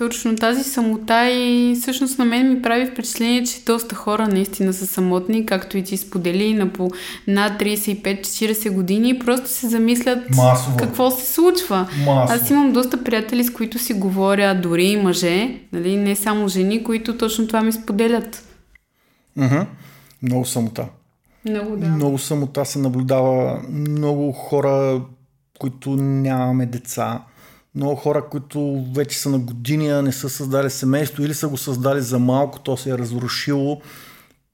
Точно 0.03 0.37
тази 0.37 0.65
самота 0.65 1.31
и 1.31 1.77
всъщност 1.81 2.19
на 2.19 2.25
мен 2.25 2.49
ми 2.49 2.63
прави 2.63 2.87
впечатление, 2.87 3.45
че 3.45 3.65
доста 3.67 3.95
хора 3.95 4.29
наистина 4.29 4.73
са 4.73 4.87
самотни, 4.87 5.47
както 5.47 5.79
и 5.79 5.83
ти 5.83 5.97
сподели, 5.97 6.55
на 6.55 6.73
по 6.73 6.91
над 7.27 7.53
35-40 7.63 8.71
години 8.71 9.11
и 9.11 9.19
просто 9.19 9.49
се 9.49 9.69
замислят 9.69 10.19
Масово. 10.37 10.77
какво 10.77 11.11
се 11.11 11.33
случва. 11.33 11.89
Масово. 12.07 12.41
Аз 12.43 12.51
имам 12.51 12.73
доста 12.73 13.05
приятели, 13.05 13.45
с 13.45 13.53
които 13.53 13.79
си 13.79 13.95
говоря, 13.95 14.61
дори 14.63 14.85
и 14.85 14.97
мъже, 14.97 15.61
нали, 15.73 15.97
не 15.97 16.17
само 16.17 16.49
жени, 16.49 16.85
които 16.85 17.19
точно 17.19 17.47
това 17.47 17.63
ми 17.63 17.73
споделят. 17.73 18.45
Mm-hmm. 19.39 19.67
Много 20.23 20.45
самота. 20.45 20.87
Много, 21.45 21.77
да. 21.77 21.87
Много 21.87 22.19
самота 22.19 22.65
се 22.65 22.79
наблюдава. 22.79 23.63
Много 23.69 24.33
хора, 24.33 25.01
които 25.59 25.91
нямаме 25.97 26.67
деца 26.67 27.21
много 27.75 27.97
хора, 27.97 28.29
които 28.31 28.85
вече 28.95 29.19
са 29.19 29.31
на 29.31 29.39
години, 29.39 29.89
а 29.89 30.03
не 30.03 30.13
са 30.13 30.29
създали 30.29 30.71
семейство 30.71 31.23
или 31.23 31.35
са 31.35 31.49
го 31.49 31.57
създали 31.57 32.01
за 32.01 32.19
малко, 32.19 32.59
то 32.59 32.77
се 32.77 32.91
е 32.91 32.99
разрушило 32.99 33.81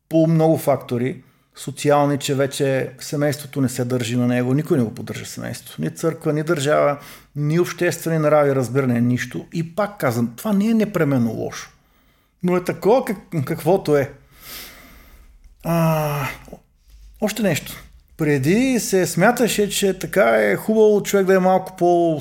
по 0.09 0.27
много 0.27 0.59
фактори. 0.59 1.23
Социални, 1.57 2.19
че 2.19 2.35
вече 2.35 2.91
семейството 3.01 3.61
не 3.61 3.69
се 3.69 3.85
държи 3.85 4.17
на 4.17 4.27
него, 4.27 4.55
никой 4.55 4.79
не 4.79 4.85
го 4.85 4.95
поддържа 4.95 5.27
семейството. 5.27 5.83
Ни 5.83 5.91
църква, 5.91 6.33
ни 6.33 6.43
държава, 6.43 6.99
ни 7.37 7.61
обществени 7.61 8.19
нрави, 8.19 8.55
разбиране, 8.55 9.01
нищо. 9.01 9.47
И 9.53 9.75
пак 9.75 9.99
казвам, 9.99 10.35
това 10.37 10.53
не 10.53 10.67
е 10.67 10.75
непременно 10.75 11.33
лошо. 11.33 11.71
Но 12.43 12.57
е 12.57 12.65
такова 12.65 13.05
как, 13.05 13.17
каквото 13.45 13.97
е. 13.97 14.13
А, 15.65 16.29
още 17.21 17.43
нещо. 17.43 17.85
Преди 18.17 18.81
се 18.81 19.07
смяташе, 19.07 19.71
че 19.71 19.99
така 19.99 20.31
е 20.37 20.57
хубаво 20.57 21.03
човек 21.03 21.27
да 21.27 21.35
е 21.35 21.39
малко 21.39 21.77
по 21.77 22.21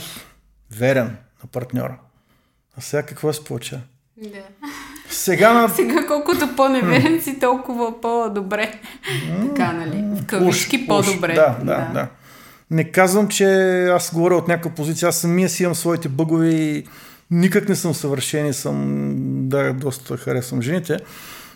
верен 0.72 1.18
на 1.44 1.50
партньора. 1.52 1.98
А 2.78 2.82
сега 2.82 3.04
какво 3.04 3.34
се 3.34 3.44
получава? 3.44 3.82
Да. 4.18 4.74
Сега 5.10 5.54
на... 5.54 5.70
Сега 5.70 6.08
колкото 6.08 6.56
по-неверен 6.56 7.22
си, 7.22 7.40
толкова 7.40 8.02
по-добре. 8.02 8.80
така, 9.42 9.74
нали? 9.74 10.04
В 10.16 10.26
кавички 10.26 10.88
по-добре. 10.88 11.34
Да, 11.34 11.58
да, 11.60 11.66
да, 11.66 11.90
да. 11.94 12.08
Не 12.72 12.92
казвам, 12.92 13.28
че 13.28 13.46
аз 13.86 14.14
говоря 14.14 14.36
от 14.36 14.48
някаква 14.48 14.72
позиция. 14.72 15.10
Аз 15.10 15.18
самия 15.18 15.50
си 15.50 15.64
имам 15.64 15.76
своите 15.76 16.10
бъгове 16.10 16.50
и 16.50 16.88
никак 17.32 17.70
не 17.70 17.76
съм 17.76 17.94
съвършен 17.94 18.48
и 18.48 18.54
съм, 18.54 19.04
да, 19.50 19.74
доста 19.74 20.18
харесвам 20.18 20.62
жените. 20.62 20.98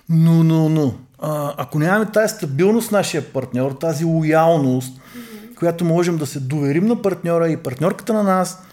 Но, 0.09 0.43
но, 0.43 0.69
но, 0.69 0.93
а, 1.19 1.53
ако 1.57 1.79
нямаме 1.79 2.11
тази 2.11 2.35
стабилност 2.35 2.91
нашия 2.91 3.33
партньор, 3.33 3.71
тази 3.71 4.05
лоялност, 4.05 4.97
mm-hmm. 4.97 5.55
която 5.55 5.85
можем 5.85 6.17
да 6.17 6.25
се 6.25 6.39
доверим 6.39 6.85
на 6.85 7.01
партньора 7.01 7.49
и 7.49 7.57
партньорката 7.57 8.13
на 8.13 8.23
нас, 8.23 8.63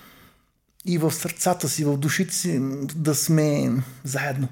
и 0.88 0.98
в 0.98 1.12
сърцата 1.12 1.68
си, 1.68 1.84
в 1.84 1.96
душите 1.96 2.34
си 2.34 2.60
да 2.94 3.14
сме 3.14 3.72
заедно. 4.04 4.48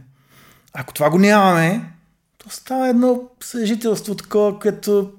Ако 0.72 0.94
това 0.94 1.10
го 1.10 1.18
нямаме, 1.18 1.92
то 2.38 2.50
става 2.50 2.88
едно 2.88 3.20
съжителство 3.40 4.14
такова, 4.14 4.58
което 4.58 5.12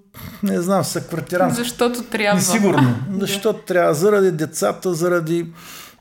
не 0.44 0.62
знам, 0.62 0.84
са 0.84 1.02
квартиран. 1.02 1.54
Защото 1.54 2.04
трябва. 2.04 2.36
Несигурно. 2.36 2.96
Защото 3.20 3.60
трябва. 3.60 3.94
Заради 3.94 4.32
децата, 4.32 4.94
заради 4.94 5.46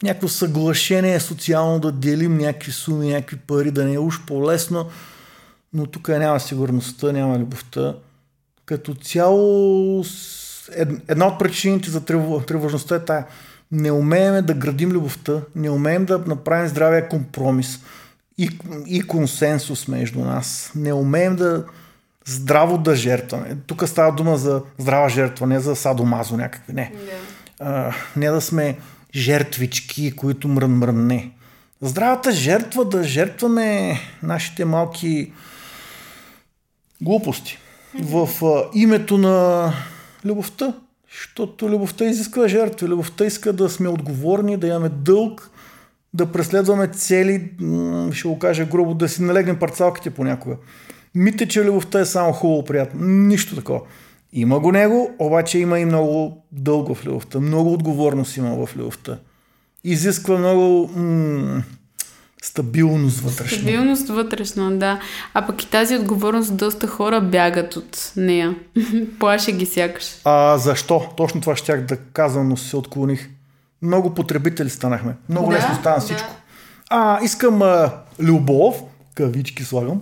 някакво 0.03 0.29
съглашение 0.29 1.21
социално 1.21 1.79
да 1.79 1.93
делим 1.93 2.39
някакви 2.39 2.73
суми, 2.73 3.09
някакви 3.09 3.37
пари, 3.37 3.71
да 3.71 3.85
не 3.85 3.95
е 3.95 3.99
уж 3.99 4.21
по-лесно. 4.27 4.87
Но 5.73 5.87
тук 5.87 6.09
няма 6.09 6.41
сигурността, 6.41 7.13
няма 7.13 7.39
любовта. 7.39 7.95
Като 8.67 8.95
цяло, 8.95 10.05
една 11.09 11.27
от 11.27 11.39
причините 11.39 11.91
за 11.91 12.05
тревожността 12.47 12.95
е 12.95 13.05
тая 13.05 13.27
не 13.73 13.93
умеем 13.93 14.47
да 14.47 14.55
градим 14.55 14.91
любовта, 14.91 15.41
не 15.55 15.71
умеем 15.71 16.05
да 16.05 16.19
направим 16.19 16.69
здравия 16.69 17.09
компромис 17.09 17.81
и, 18.39 18.59
и 18.87 19.03
консенсус 19.03 19.89
между 19.89 20.21
нас. 20.21 20.73
Не 20.75 20.93
умеем 20.93 21.37
да 21.37 21.65
здраво 22.25 22.79
да 22.79 22.97
жертваме. 22.97 23.57
Тук 23.67 23.89
става 23.89 24.13
дума 24.13 24.37
за 24.37 24.63
здрава 24.79 25.09
жертва, 25.09 25.47
не 25.47 25.61
за 25.61 25.77
садомазо 25.77 26.37
някакви. 26.37 26.73
Не. 26.73 26.93
Yeah. 26.95 27.11
А, 27.61 27.95
не 28.17 28.31
да 28.31 28.41
сме 28.41 28.79
жертвички, 29.15 30.17
които 30.17 30.49
мрън 30.49 30.79
мрън. 30.79 31.07
Не. 31.07 31.31
Здравата 31.81 32.33
жертва 32.33 32.85
да 32.85 33.05
жертваме 33.05 34.01
нашите 34.23 34.65
малки 34.65 35.33
глупости 37.03 37.59
в 38.03 38.29
а, 38.45 38.71
името 38.75 39.19
на 39.19 39.73
любовта. 40.25 40.75
Защото 41.17 41.69
любовта 41.69 42.05
изисква 42.05 42.49
жертви. 42.49 42.87
Любовта 42.87 43.25
иска 43.25 43.53
да 43.53 43.69
сме 43.69 43.89
отговорни, 43.89 44.57
да 44.57 44.67
имаме 44.67 44.89
дълг, 44.89 45.51
да 46.15 46.33
преследваме 46.33 46.89
цели, 46.89 47.51
ще 48.13 48.29
го 48.29 48.39
кажа 48.39 48.65
грубо, 48.65 48.95
да 48.95 49.09
си 49.09 49.23
налегнем 49.23 49.59
парцалките 49.59 50.11
понякога. 50.11 50.57
Мите, 51.15 51.49
че 51.49 51.65
любовта 51.65 52.01
е 52.01 52.05
само 52.05 52.33
хубаво, 52.33 52.65
приятно. 52.65 53.01
Нищо 53.07 53.55
такова. 53.57 53.81
Има 54.33 54.61
го 54.61 54.73
него, 54.73 55.11
обаче 55.19 55.59
има 55.59 55.79
и 55.79 55.85
много 55.85 56.45
дълго 56.53 56.95
в 56.95 57.07
любовта. 57.07 57.41
Много 57.41 57.73
отговорност 57.73 58.37
има 58.37 58.67
в 58.67 58.77
любовта. 58.77 59.19
Изисква 59.85 60.39
много 60.39 60.91
м- 60.97 61.63
Стабилност 62.43 63.21
вътрешна. 63.21 63.59
Стабилност 63.59 64.09
вътрешна, 64.09 64.79
да. 64.79 65.01
А 65.35 65.47
пък 65.47 65.63
и 65.63 65.71
тази 65.71 65.97
отговорност 65.97 66.57
доста 66.57 66.87
хора 66.87 67.21
бягат 67.21 67.77
от 67.77 68.13
нея. 68.17 68.55
Плаше 69.21 69.53
ги 69.53 69.67
сякаш. 69.67 70.05
А 70.25 70.59
защо? 70.59 71.03
Точно 71.17 71.41
това 71.41 71.57
щях 71.57 71.81
да 71.81 71.97
казвам, 71.97 72.49
но 72.49 72.57
се 72.57 72.77
отклоних. 72.77 73.29
Много 73.83 74.15
потребители 74.15 74.71
станахме. 74.71 75.15
Много 75.29 75.51
да, 75.51 75.57
лесно 75.57 75.75
стана 75.75 75.97
да. 75.97 76.01
всичко. 76.03 76.31
А, 76.91 77.19
искам 77.23 77.63
а, 77.63 77.91
любов, 78.21 78.77
кавички 79.15 79.65
слагам. 79.65 80.01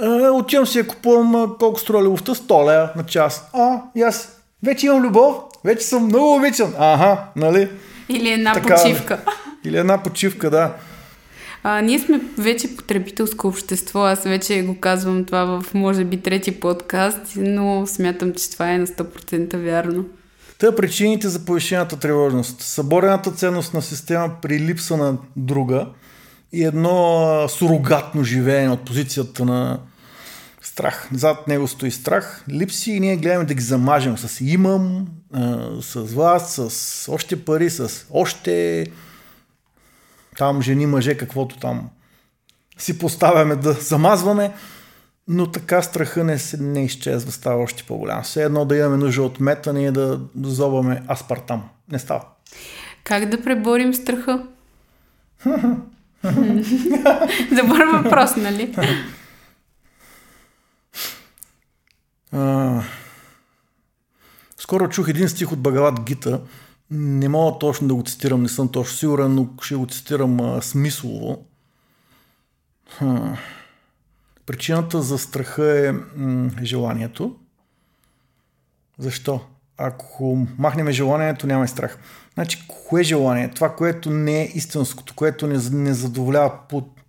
А, 0.00 0.30
отивам 0.30 0.66
си 0.66 0.78
я 0.78 0.86
купувам 0.86 1.34
а, 1.34 1.48
колко 1.58 1.80
струва 1.80 2.04
любовта, 2.04 2.34
100 2.34 2.68
лея 2.68 2.90
на 2.96 3.06
час. 3.06 3.48
А, 3.52 3.82
и 3.94 4.02
аз 4.02 4.40
вече 4.62 4.86
имам 4.86 5.02
любов, 5.02 5.36
вече 5.64 5.84
съм 5.86 6.04
много 6.04 6.36
обичан. 6.36 6.74
Ага, 6.78 7.24
нали? 7.36 7.68
Или 8.08 8.30
една 8.30 8.52
така, 8.52 8.74
почивка. 8.74 9.18
Или 9.64 9.78
една 9.78 10.02
почивка, 10.02 10.50
да. 10.50 10.72
А, 11.68 11.80
ние 11.80 11.98
сме 11.98 12.20
вече 12.38 12.76
потребителско 12.76 13.48
общество. 13.48 14.00
Аз 14.00 14.24
вече 14.24 14.62
го 14.62 14.80
казвам 14.80 15.24
това 15.24 15.44
в, 15.44 15.74
може 15.74 16.04
би, 16.04 16.22
трети 16.22 16.60
подкаст, 16.60 17.20
но 17.36 17.86
смятам, 17.86 18.34
че 18.34 18.50
това 18.50 18.72
е 18.72 18.78
на 18.78 18.86
100% 18.86 19.56
вярно. 19.56 20.04
Те 20.58 20.76
причините 20.76 21.28
за 21.28 21.44
повишената 21.44 21.96
тревожност. 21.98 22.62
Съборената 22.62 23.32
ценност 23.32 23.74
на 23.74 23.82
система 23.82 24.30
при 24.42 24.60
липса 24.60 24.96
на 24.96 25.18
друга 25.36 25.86
и 26.52 26.64
едно 26.64 27.46
сурогатно 27.48 28.24
живеене 28.24 28.70
от 28.70 28.84
позицията 28.84 29.44
на 29.44 29.78
страх. 30.62 31.08
Зад 31.12 31.48
него 31.48 31.68
стои 31.68 31.90
страх, 31.90 32.44
липси 32.50 32.90
и 32.92 33.00
ние 33.00 33.16
гледаме 33.16 33.44
да 33.44 33.54
ги 33.54 33.62
замажем 33.62 34.18
с 34.18 34.40
имам, 34.40 35.06
с 35.80 36.00
вас, 36.00 36.60
с 36.68 37.12
още 37.12 37.44
пари, 37.44 37.70
с 37.70 38.06
още 38.10 38.86
там 40.38 40.62
жени, 40.62 40.86
мъже, 40.86 41.16
каквото 41.16 41.58
там 41.58 41.90
си 42.78 42.98
поставяме 42.98 43.56
да 43.56 43.72
замазваме, 43.72 44.52
но 45.28 45.50
така 45.50 45.82
страха 45.82 46.24
не, 46.24 46.38
се, 46.38 46.56
не 46.56 46.84
изчезва, 46.84 47.32
става 47.32 47.62
още 47.62 47.84
по-голям. 47.84 48.22
Все 48.22 48.42
едно 48.42 48.64
да 48.64 48.76
имаме 48.76 48.96
нужда 48.96 49.22
от 49.22 49.40
метане 49.40 49.86
и 49.86 49.90
да 49.90 50.20
зобваме 50.42 51.02
аспартам. 51.10 51.68
Не 51.92 51.98
става. 51.98 52.24
Как 53.04 53.28
да 53.28 53.42
преборим 53.42 53.94
страха? 53.94 54.46
Добър 57.62 57.84
въпрос, 58.02 58.36
нали? 58.36 58.76
А, 62.32 62.82
скоро 64.58 64.88
чух 64.88 65.08
един 65.08 65.28
стих 65.28 65.52
от 65.52 65.60
Багалат 65.60 66.00
Гита. 66.00 66.40
Не 66.90 67.28
мога 67.28 67.58
точно 67.58 67.88
да 67.88 67.94
го 67.94 68.02
цитирам, 68.02 68.42
не 68.42 68.48
съм 68.48 68.68
точно 68.68 68.96
сигурен, 68.96 69.34
но 69.34 69.48
ще 69.62 69.74
го 69.74 69.86
цитирам 69.86 70.40
а, 70.40 70.62
смислово. 70.62 71.44
Ха. 72.88 73.36
Причината 74.46 75.02
за 75.02 75.18
страха 75.18 75.88
е 75.88 75.92
м- 75.92 76.50
желанието. 76.62 77.36
Защо? 78.98 79.40
Ако 79.78 80.46
махнем 80.58 80.90
желанието, 80.90 81.46
няма 81.46 81.64
и 81.64 81.68
страх. 81.68 81.98
Значи, 82.34 82.68
кое 82.68 83.00
е 83.00 83.04
желание? 83.04 83.50
Това, 83.50 83.74
което 83.74 84.10
не 84.10 84.42
е 84.42 84.50
истинското, 84.54 85.14
което 85.14 85.46
не, 85.46 85.58
не 85.70 85.94
задоволява 85.94 86.52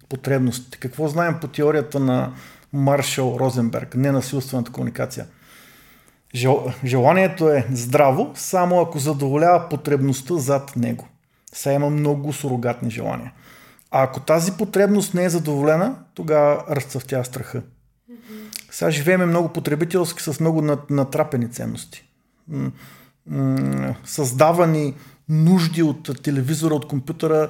потребностите. 0.10 0.78
Какво 0.78 1.08
знаем 1.08 1.38
по 1.42 1.48
теорията 1.48 2.00
на 2.00 2.34
Маршал 2.74 3.38
Розенберг, 3.40 3.96
ненасилствената 3.96 4.72
комуникация? 4.72 5.26
Жел, 6.38 6.72
желанието 6.86 7.50
е 7.50 7.66
здраво, 7.72 8.32
само 8.36 8.82
ако 8.82 9.00
задоволява 9.00 9.70
потребността 9.70 10.38
зад 10.38 10.76
него. 10.76 11.08
Сега 11.54 11.74
има 11.74 11.90
много 11.90 12.34
сурогатни 12.34 12.92
желания. 12.92 13.34
А 13.92 14.04
ако 14.04 14.20
тази 14.20 14.52
потребност 14.52 15.14
не 15.14 15.24
е 15.24 15.30
задоволена, 15.30 15.96
тогава 16.14 16.64
разцъфтява 16.70 17.26
страха. 17.26 17.62
Сега 18.72 18.92
живееме 18.92 19.26
много 19.26 19.50
потребителски 19.50 20.24
с 20.24 20.40
много 20.40 20.78
натрапени 20.90 21.52
ценности. 21.52 22.06
Създавани 24.06 24.94
нужди 25.30 25.84
от 25.84 26.24
телевизора, 26.24 26.74
от 26.74 26.88
компютъра, 26.88 27.50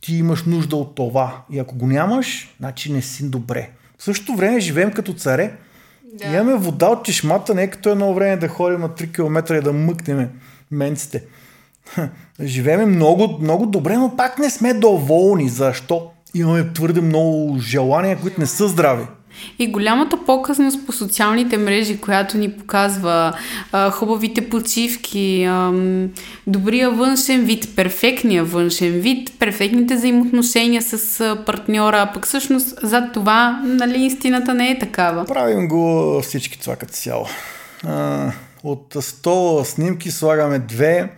ти 0.00 0.16
имаш 0.16 0.44
нужда 0.44 0.76
от 0.76 0.94
това. 0.94 1.44
И 1.50 1.58
ако 1.58 1.74
го 1.74 1.86
нямаш, 1.86 2.54
значи 2.58 2.92
не 2.92 3.02
си 3.02 3.30
добре. 3.30 3.70
В 3.98 4.04
същото 4.04 4.36
време 4.36 4.60
живеем 4.60 4.92
като 4.92 5.12
царе. 5.12 5.56
Да. 6.14 6.26
Имаме 6.26 6.54
вода 6.54 6.86
от 6.86 7.04
чешмата, 7.04 7.54
не 7.54 7.62
е 7.62 7.70
като 7.70 7.88
едно 7.88 8.14
време 8.14 8.36
да 8.36 8.48
ходим 8.48 8.80
на 8.80 8.88
3 8.88 9.14
км 9.14 9.54
и 9.54 9.60
да 9.60 9.72
мъкнем 9.72 10.28
менците. 10.70 11.22
Живееме 12.42 12.86
много, 12.86 13.38
много 13.40 13.66
добре, 13.66 13.96
но 13.96 14.16
пак 14.16 14.38
не 14.38 14.50
сме 14.50 14.74
доволни. 14.74 15.48
Защо? 15.48 16.10
Имаме 16.34 16.72
твърде 16.72 17.00
много 17.00 17.58
желания, 17.58 18.20
които 18.20 18.40
не 18.40 18.46
са 18.46 18.68
здрави. 18.68 19.06
И 19.58 19.66
голямата 19.66 20.24
показност 20.26 20.86
по 20.86 20.92
социалните 20.92 21.56
мрежи, 21.58 21.98
която 21.98 22.38
ни 22.38 22.52
показва 22.52 23.32
а, 23.72 23.90
хубавите 23.90 24.48
почивки, 24.48 25.44
а, 25.44 25.72
добрия 26.46 26.90
външен 26.90 27.44
вид, 27.44 27.76
перфектния 27.76 28.44
външен 28.44 28.92
вид, 28.92 29.32
перфектните 29.38 29.94
взаимоотношения 29.94 30.82
с 30.82 31.36
партньора, 31.46 31.96
а 32.00 32.12
пък 32.12 32.26
всъщност 32.26 32.78
зад 32.82 33.12
това, 33.12 33.60
нали, 33.64 34.04
истината 34.04 34.54
не 34.54 34.70
е 34.70 34.78
такава. 34.78 35.24
Правим 35.24 35.68
го 35.68 36.20
всички 36.22 36.60
това 36.60 36.76
като 36.76 36.92
цяло. 36.92 37.26
А, 37.84 38.32
от 38.64 38.94
100 38.94 39.62
снимки 39.62 40.10
слагаме 40.10 40.58
две, 40.58 41.10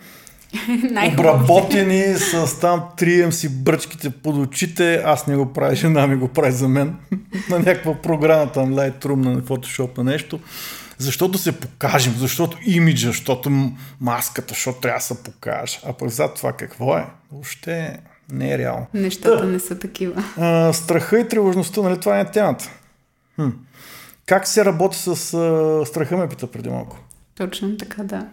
Обработени 1.12 2.16
с 2.16 2.60
там 2.60 2.82
трием 2.96 3.32
си 3.32 3.48
бръчките 3.48 4.10
под 4.10 4.36
очите. 4.36 5.02
Аз 5.04 5.26
не 5.26 5.36
го 5.36 5.52
правя, 5.52 5.74
жена 5.74 6.06
ми 6.06 6.16
го 6.16 6.28
прави 6.28 6.52
за 6.52 6.68
мен. 6.68 6.96
на 7.50 7.58
някаква 7.58 7.94
програма 7.94 8.52
там, 8.52 8.74
Lightroom, 8.74 9.16
на 9.16 9.42
Photoshop, 9.42 9.98
на 9.98 10.04
нещо. 10.04 10.40
Защото 10.98 11.38
се 11.38 11.60
покажем, 11.60 12.14
защото 12.16 12.58
имиджа, 12.66 13.08
защото 13.08 13.72
маската, 14.00 14.54
защото 14.54 14.80
трябва 14.80 14.98
да 14.98 15.04
се 15.04 15.22
покаже. 15.22 15.80
А 15.86 15.92
пък 15.92 16.08
зад 16.08 16.34
това 16.34 16.52
какво 16.52 16.96
е? 16.96 17.06
Въобще 17.32 17.98
не 18.32 18.52
е 18.52 18.58
реално. 18.58 18.86
Нещата 18.94 19.44
не 19.44 19.58
са 19.58 19.78
такива. 19.78 20.24
А, 20.36 20.72
страха 20.72 21.20
и 21.20 21.28
тревожността, 21.28 21.82
нали 21.82 22.00
това 22.00 22.20
е 22.20 22.30
темата? 22.30 22.70
Хм. 23.36 23.48
Как 24.26 24.48
се 24.48 24.64
работи 24.64 24.98
с 24.98 25.08
а, 25.08 25.86
страха, 25.86 26.16
ме 26.16 26.28
пита 26.28 26.46
преди 26.46 26.68
малко. 26.68 26.98
Точно 27.34 27.76
така, 27.76 28.02
да. 28.02 28.26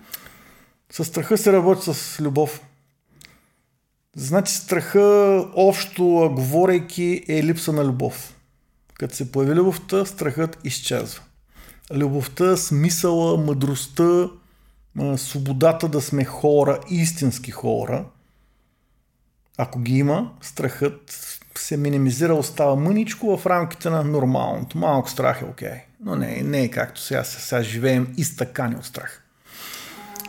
С 0.91 1.05
страха 1.05 1.37
се 1.37 1.53
работи 1.53 1.93
с 1.93 2.19
любов. 2.21 2.61
Значи 4.15 4.53
страха, 4.53 4.99
общо 5.55 6.31
говорейки, 6.35 7.23
е 7.27 7.43
липса 7.43 7.73
на 7.73 7.85
любов. 7.85 8.35
Като 8.93 9.15
се 9.15 9.31
появи 9.31 9.55
любовта, 9.55 10.05
страхът 10.05 10.57
изчезва. 10.63 11.23
Любовта, 11.93 12.57
смисъла, 12.57 13.37
мъдростта, 13.37 14.29
свободата 15.17 15.87
да 15.87 16.01
сме 16.01 16.25
хора, 16.25 16.79
истински 16.89 17.51
хора, 17.51 18.05
ако 19.57 19.79
ги 19.79 19.97
има, 19.97 20.31
страхът 20.41 21.01
се 21.57 21.77
минимизира, 21.77 22.33
остава 22.33 22.75
мъничко 22.75 23.37
в 23.37 23.45
рамките 23.45 23.89
на 23.89 24.03
нормалното. 24.03 24.77
Малко 24.77 25.09
страх 25.09 25.41
е 25.41 25.45
окей, 25.45 25.69
okay. 25.69 25.81
но 25.99 26.15
не, 26.15 26.41
не 26.43 26.61
е 26.61 26.71
както 26.71 27.01
сега, 27.01 27.23
сега 27.23 27.63
живеем 27.63 28.13
изтъкани 28.17 28.75
от 28.75 28.85
страх 28.85 29.24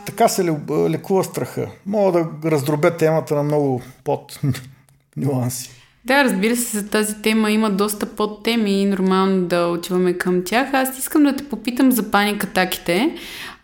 така 0.07 0.27
се 0.27 0.43
лекува 0.89 1.23
страха. 1.23 1.67
Мога 1.85 2.27
да 2.41 2.51
раздробя 2.51 2.97
темата 2.97 3.35
на 3.35 3.43
много 3.43 3.81
под 4.03 4.39
нюанси. 5.17 5.69
Да, 6.05 6.23
разбира 6.23 6.55
се, 6.55 6.77
за 6.77 6.89
тази 6.89 7.21
тема 7.21 7.51
има 7.51 7.69
доста 7.69 8.05
подтеми 8.05 8.81
и 8.81 8.85
нормално 8.85 9.45
да 9.45 9.67
отиваме 9.67 10.13
към 10.13 10.43
тях. 10.43 10.73
Аз 10.73 10.99
искам 10.99 11.23
да 11.23 11.35
те 11.35 11.49
попитам 11.49 11.91
за 11.91 12.11
паникатаките. 12.11 13.15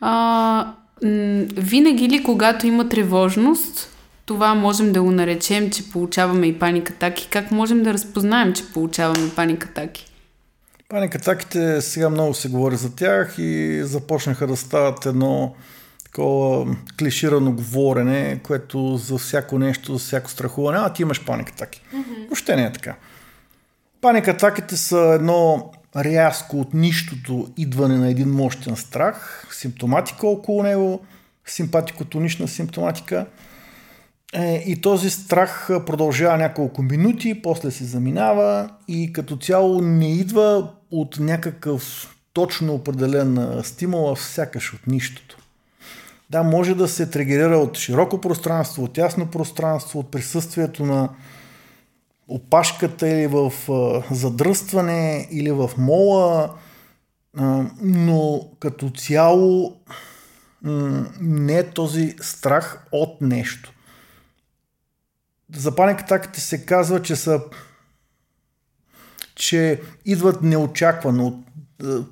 А, 0.01 0.73
винаги 1.58 2.10
ли, 2.10 2.23
когато 2.23 2.67
има 2.67 2.89
тревожност, 2.89 3.89
това 4.25 4.56
можем 4.56 4.91
да 4.91 5.01
го 5.01 5.12
наречем, 5.12 5.69
че 5.69 5.91
получаваме 5.91 6.47
и 6.47 6.60
паникатаки? 6.60 7.27
Как 7.32 7.51
можем 7.51 7.84
да 7.84 7.93
разпознаем, 7.93 8.53
че 8.53 8.73
получаваме 8.73 9.29
паникатаки? 9.36 10.06
Паникатаките, 10.89 11.82
сега 11.82 12.10
много 12.10 12.34
се 12.34 12.49
говори 12.49 12.75
за 12.75 12.95
тях 12.95 13.36
и 13.38 13.82
започнаха 13.84 14.47
да 14.47 14.58
стават 14.58 15.06
едно 15.06 15.56
такова 16.13 16.76
клиширано 16.99 17.52
говорене, 17.52 18.39
което 18.43 18.97
за 18.97 19.17
всяко 19.17 19.60
нещо, 19.60 19.93
за 19.93 19.99
всяко 19.99 20.30
страхуване, 20.30 20.78
а 20.82 20.93
ти 20.93 21.02
имаш 21.02 21.26
паникатаки. 21.26 21.82
Mm-hmm. 21.93 22.28
Въобще 22.28 22.56
не 22.56 22.63
е 22.63 22.71
така. 22.71 22.95
Паникатаките 24.02 24.78
са 24.78 24.97
едно 25.15 25.71
рязко 25.95 26.60
от 26.60 26.73
нищото 26.73 27.47
идване 27.58 27.97
на 27.97 28.10
един 28.10 28.30
мощен 28.30 28.76
страх, 28.76 29.47
симптоматика 29.52 30.28
около 30.28 30.63
него, 30.63 31.06
симпатико-тонична 31.47 32.45
симптоматика. 32.45 33.26
Е, 34.34 34.63
и 34.67 34.82
този 34.82 35.10
страх 35.10 35.69
продължава 35.86 36.38
няколко 36.38 36.82
минути, 36.82 37.41
после 37.41 37.71
се 37.71 37.84
заминава 37.84 38.69
и 38.88 39.13
като 39.13 39.38
цяло 39.38 39.82
не 39.82 40.13
идва 40.13 40.69
от 40.91 41.17
някакъв 41.19 42.15
точно 42.34 42.73
определен 42.73 43.62
стимул, 43.63 44.12
а 44.12 44.15
сякаш 44.15 44.73
от 44.73 44.88
нищото. 44.88 45.42
Да, 46.34 46.43
може 46.43 46.76
да 46.76 46.88
се 46.88 47.10
тригерира 47.10 47.58
от 47.58 47.78
широко 47.78 48.22
пространство, 48.22 48.84
от 48.84 48.98
ясно 48.98 49.32
пространство, 49.32 50.00
от 50.00 50.12
присъствието 50.12 50.86
на 50.86 51.10
опашката 52.28 53.10
или 53.10 53.28
в 53.28 53.54
задръстване 54.12 55.28
или 55.32 55.52
в 55.52 55.72
мола, 55.78 56.56
но 57.82 58.50
като 58.60 58.89
цяло 58.89 59.78
не 61.22 61.60
е 61.60 61.69
този 61.69 62.15
страх 62.22 62.88
от 62.91 63.22
нещо. 63.22 63.74
За 65.56 65.76
паникатаките 65.76 66.41
се 66.41 66.65
казва, 66.65 67.02
че 67.02 67.15
са 67.15 67.41
че 69.36 69.82
идват 70.06 70.41
неочаквано, 70.41 71.28
от, 71.28 71.36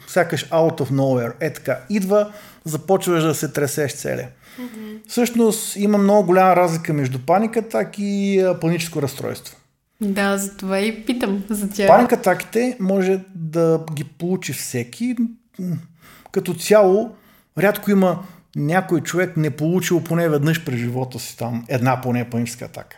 сякаш 0.08 0.50
out 0.50 0.80
of 0.82 0.92
nowhere. 0.92 1.34
Е 1.40 1.54
така, 1.54 1.80
идва, 1.90 2.32
започваш 2.66 3.24
да 3.24 3.36
се 3.36 3.48
тресеш 3.48 3.94
целия. 3.94 4.30
Mm-hmm. 4.60 5.00
Всъщност 5.08 5.76
има 5.76 5.98
много 5.98 6.26
голяма 6.26 6.56
разлика 6.56 6.94
между 6.94 7.20
паника 7.20 7.70
так 7.70 7.96
и 7.98 8.46
паническо 8.62 9.02
разстройство. 9.02 9.58
Да, 10.02 10.38
за 10.38 10.58
това 10.58 10.80
и 10.80 11.06
питам 11.06 11.44
за 11.50 11.70
тях. 11.70 11.88
Паникатаките 11.88 12.78
може 12.80 13.20
да 13.36 13.86
ги 13.94 14.04
получи 14.04 14.54
всеки. 14.54 15.16
Като 16.32 16.54
цяло, 16.54 17.16
рядко 17.58 17.92
има 17.92 18.24
някой 18.56 19.02
човек 19.02 19.38
не 19.38 19.50
получил 19.50 20.04
поне 20.04 20.30
веднъж 20.30 20.66
през 20.66 20.80
живота 20.80 21.20
си 21.20 21.38
там 21.38 21.66
една 21.70 22.02
поне 22.02 22.30
паническа 22.30 22.66
атака. 22.66 22.98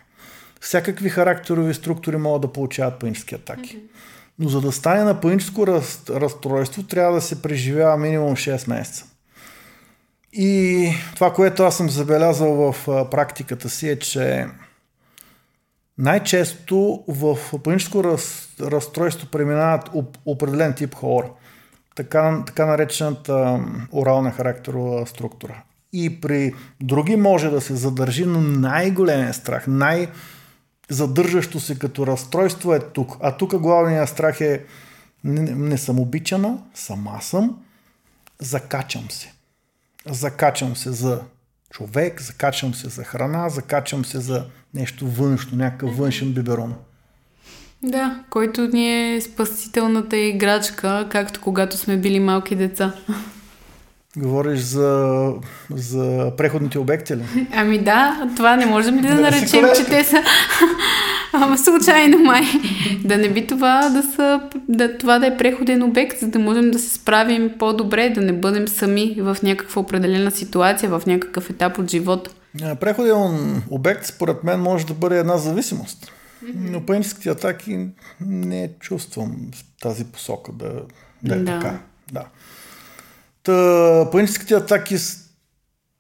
Всякакви 0.62 1.10
характерови 1.10 1.74
структури 1.74 2.18
могат 2.18 2.42
да 2.42 2.54
получават 2.54 3.00
панически 3.00 3.36
атаки. 3.36 3.78
Mm-hmm. 3.78 3.82
Но 4.40 4.50
за 4.50 4.62
да 4.62 4.72
стане 4.72 5.04
на 5.04 5.22
паническо 5.22 5.68
раз, 5.68 6.04
разстройство, 6.10 6.84
трябва 6.84 7.14
да 7.14 7.22
се 7.22 7.42
преживява 7.42 7.98
минимум 7.98 8.36
6 8.36 8.70
месеца. 8.70 9.06
И 10.34 10.90
това, 11.16 11.34
което 11.34 11.64
аз 11.64 11.78
съм 11.78 11.90
забелязал 11.90 12.54
в 12.54 12.86
практиката 13.12 13.70
си 13.70 13.90
е, 13.90 14.00
че 14.00 14.48
най-често 15.98 17.04
в 17.08 17.38
паническо 17.64 18.04
раз, 18.04 18.50
разстройство 18.62 19.28
преминават 19.28 19.90
определен 20.26 20.74
тип 20.74 20.96
хора. 20.96 21.30
Така, 21.96 22.44
така 22.46 22.66
наречената 22.66 23.60
орална 23.92 24.32
характерова 24.32 25.06
структура. 25.06 25.64
И 25.94 26.22
при 26.22 26.54
други 26.82 27.16
може 27.16 27.50
да 27.50 27.62
се 27.62 27.76
задържи, 27.76 28.26
но 28.26 28.42
най-големия 28.42 29.34
страх, 29.34 29.68
най-задържащо 30.90 31.60
се 31.60 31.80
като 31.80 32.08
разстройство 32.08 32.74
е 32.74 32.80
тук. 32.80 33.18
А 33.22 33.38
тук 33.38 33.58
главният 33.58 34.10
страх 34.10 34.42
е 34.42 34.66
не, 35.24 35.42
не 35.42 35.78
съм 35.78 36.00
обичана, 36.00 36.58
сама 36.74 37.22
съм, 37.22 37.58
закачам 38.40 39.12
се. 39.12 39.34
Закачам 40.06 40.76
се 40.76 40.92
за 40.92 41.22
човек, 41.70 42.22
закачам 42.22 42.74
се 42.74 42.90
за 42.90 43.04
храна, 43.04 43.50
закачам 43.50 44.06
се 44.06 44.20
за 44.20 44.46
нещо 44.74 45.08
външно, 45.08 45.58
някакъв 45.58 45.98
външен 45.98 46.34
биберон. 46.34 46.76
Да, 47.84 48.24
който 48.30 48.68
ни 48.68 49.16
е 49.16 49.22
спасителната 49.22 50.18
играчка, 50.18 51.08
както 51.12 51.42
когато 51.42 51.78
сме 51.78 51.98
били 51.98 52.20
малки 52.20 52.56
деца. 52.56 52.94
Говориш 54.18 54.60
за, 54.60 55.32
за 55.70 56.32
преходните 56.38 56.80
обекти 56.80 57.16
ли? 57.16 57.24
Ами 57.54 57.78
да, 57.78 58.30
това 58.36 58.56
не 58.56 58.66
можем 58.66 58.96
ли 58.96 59.08
да, 59.08 59.16
да 59.16 59.22
наречем, 59.22 59.66
че 59.76 59.86
те 59.86 60.04
са 60.04 60.24
Ама 61.34 61.58
случайно 61.58 62.20
май. 62.20 62.44
Да 63.06 63.18
не 63.18 63.30
би 63.30 63.48
това 63.48 63.90
да, 63.90 64.04
са, 64.04 64.42
да, 64.70 64.98
това 64.98 65.20
да 65.20 65.28
е 65.28 65.38
преходен 65.38 65.84
обект, 65.84 66.20
за 66.20 66.28
да 66.28 66.40
можем 66.40 66.72
да 66.72 66.80
се 66.80 66.90
справим 66.90 67.52
по-добре, 67.60 68.10
да 68.10 68.22
не 68.22 68.34
бъдем 68.34 68.68
сами 68.68 69.16
в 69.20 69.38
някаква 69.44 69.82
определена 69.82 70.32
ситуация, 70.32 70.90
в 70.90 71.02
някакъв 71.08 71.50
етап 71.50 71.78
от 71.78 71.92
живота. 71.92 72.32
Преходен 72.80 73.62
обект, 73.70 74.06
според 74.06 74.44
мен, 74.44 74.60
може 74.60 74.86
да 74.86 74.94
бъде 74.94 75.20
една 75.20 75.38
зависимост. 75.38 76.12
Но 76.56 76.86
паническите 76.86 77.30
атаки 77.30 77.88
не 78.22 78.70
чувствам 78.80 79.36
тази 79.82 80.06
посока 80.06 80.52
да, 80.52 80.72
да 81.24 81.36
е 81.36 81.38
да. 81.38 81.46
така. 81.46 81.80
Да. 82.12 82.26
Та, 83.44 84.10
паническите 84.12 84.54
атаки 84.54 84.98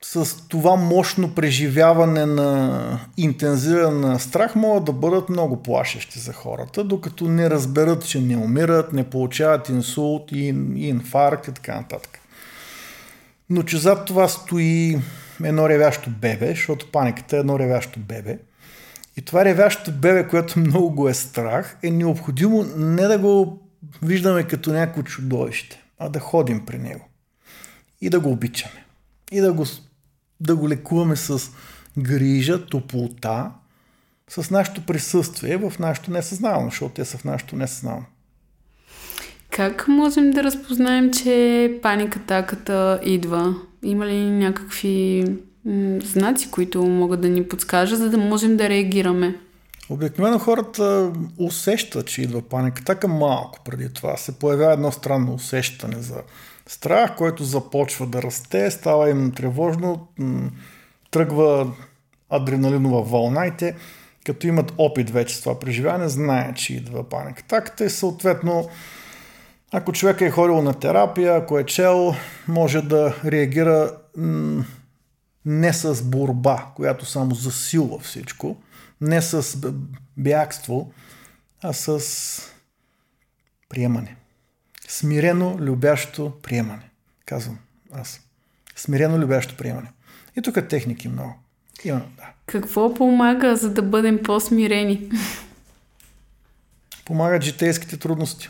с 0.03 0.47
това 0.47 0.75
мощно 0.75 1.35
преживяване 1.35 2.25
на 2.25 2.99
интензивен 3.17 4.19
страх 4.19 4.55
могат 4.55 4.85
да 4.85 4.91
бъдат 4.91 5.29
много 5.29 5.63
плашещи 5.63 6.19
за 6.19 6.33
хората, 6.33 6.83
докато 6.83 7.27
не 7.27 7.49
разберат, 7.49 8.05
че 8.05 8.21
не 8.21 8.37
умират, 8.37 8.93
не 8.93 9.09
получават 9.09 9.69
инсулт 9.69 10.31
и 10.31 10.47
инфаркт 10.75 11.47
и 11.47 11.51
така 11.51 11.75
нататък. 11.75 12.19
Но 13.49 13.63
че 13.63 13.77
зад 13.77 14.05
това 14.05 14.27
стои 14.27 14.99
едно 15.43 15.69
ревящо 15.69 16.09
бебе, 16.09 16.49
защото 16.49 16.91
паниката 16.91 17.35
е 17.35 17.39
едно 17.39 17.59
ревящо 17.59 17.99
бебе. 17.99 18.39
И 19.17 19.21
това 19.21 19.45
ревящо 19.45 19.91
бебе, 19.91 20.27
което 20.27 20.59
много 20.59 20.89
го 20.89 21.09
е 21.09 21.13
страх, 21.13 21.77
е 21.83 21.91
необходимо 21.91 22.65
не 22.77 23.07
да 23.07 23.17
го 23.17 23.61
виждаме 24.01 24.43
като 24.43 24.73
някакво 24.73 25.03
чудовище, 25.03 25.83
а 25.99 26.09
да 26.09 26.19
ходим 26.19 26.65
при 26.65 26.77
него. 26.77 27.09
И 28.03 28.09
да 28.09 28.19
го 28.19 28.31
обичаме. 28.31 28.85
И 29.31 29.41
да 29.41 29.53
го 29.53 29.65
да 30.39 30.55
го 30.55 30.69
лекуваме 30.69 31.15
с 31.15 31.51
грижа, 31.97 32.65
топлота, 32.65 33.51
с 34.29 34.51
нашето 34.51 34.85
присъствие 34.85 35.57
в 35.57 35.73
нашето 35.79 36.11
несъзнаване, 36.11 36.69
защото 36.69 36.93
те 36.93 37.05
са 37.05 37.17
в 37.17 37.23
нашето 37.23 37.55
несъзнаване. 37.55 38.05
Как 39.51 39.87
можем 39.87 40.31
да 40.31 40.43
разпознаем, 40.43 41.11
че 41.13 41.79
паникатаката 41.81 42.99
идва? 43.03 43.55
Има 43.83 44.07
ли 44.07 44.31
някакви 44.31 45.25
м- 45.65 45.99
знаци, 46.03 46.51
които 46.51 46.83
могат 46.83 47.21
да 47.21 47.29
ни 47.29 47.47
подскажат, 47.47 47.99
за 47.99 48.09
да 48.09 48.17
можем 48.17 48.57
да 48.57 48.69
реагираме? 48.69 49.39
Обикновено 49.89 50.39
хората 50.39 51.11
усещат, 51.37 52.07
че 52.07 52.21
идва 52.21 52.41
паникатака 52.41 53.07
малко 53.07 53.59
преди 53.65 53.93
това. 53.93 54.17
Се 54.17 54.39
появява 54.39 54.73
едно 54.73 54.91
странно 54.91 55.33
усещане 55.33 56.01
за 56.01 56.15
страх, 56.73 57.15
който 57.15 57.43
започва 57.43 58.07
да 58.07 58.21
расте, 58.21 58.71
става 58.71 59.09
им 59.09 59.31
тревожно, 59.31 60.07
тръгва 61.11 61.73
адреналинова 62.29 63.01
вълна 63.01 63.47
и 63.47 63.51
те, 63.57 63.75
като 64.25 64.47
имат 64.47 64.73
опит 64.77 65.09
вече 65.09 65.35
с 65.35 65.39
това 65.39 65.59
преживяване, 65.59 66.09
знаят, 66.09 66.57
че 66.57 66.73
идва 66.73 67.09
паника. 67.09 67.43
Таката 67.43 67.85
и 67.85 67.89
съответно, 67.89 68.69
ако 69.71 69.93
човек 69.93 70.21
е 70.21 70.29
ходил 70.29 70.61
на 70.61 70.73
терапия, 70.73 71.35
ако 71.35 71.59
е 71.59 71.65
чел, 71.65 72.15
може 72.47 72.81
да 72.81 73.15
реагира 73.25 73.97
не 75.45 75.73
с 75.73 76.03
борба, 76.03 76.71
която 76.75 77.05
само 77.05 77.35
засилва 77.35 77.99
всичко, 77.99 78.57
не 79.01 79.21
с 79.21 79.57
бягство, 80.17 80.91
а 81.61 81.73
с 81.73 82.51
приемане. 83.69 84.15
Смирено, 84.87 85.57
любящо 85.59 86.31
приемане. 86.43 86.89
Казвам 87.25 87.57
аз. 87.93 88.21
Смирено, 88.75 89.17
любящо 89.17 89.57
приемане. 89.57 89.91
И 90.37 90.41
тук 90.41 90.67
техники 90.69 91.07
много. 91.07 91.35
Има, 91.83 92.01
да. 92.17 92.23
Какво 92.45 92.93
помага, 92.93 93.55
за 93.55 93.69
да 93.69 93.81
бъдем 93.81 94.23
по-смирени? 94.23 95.09
Помагат 97.05 97.43
житейските 97.43 97.97
трудности. 97.97 98.49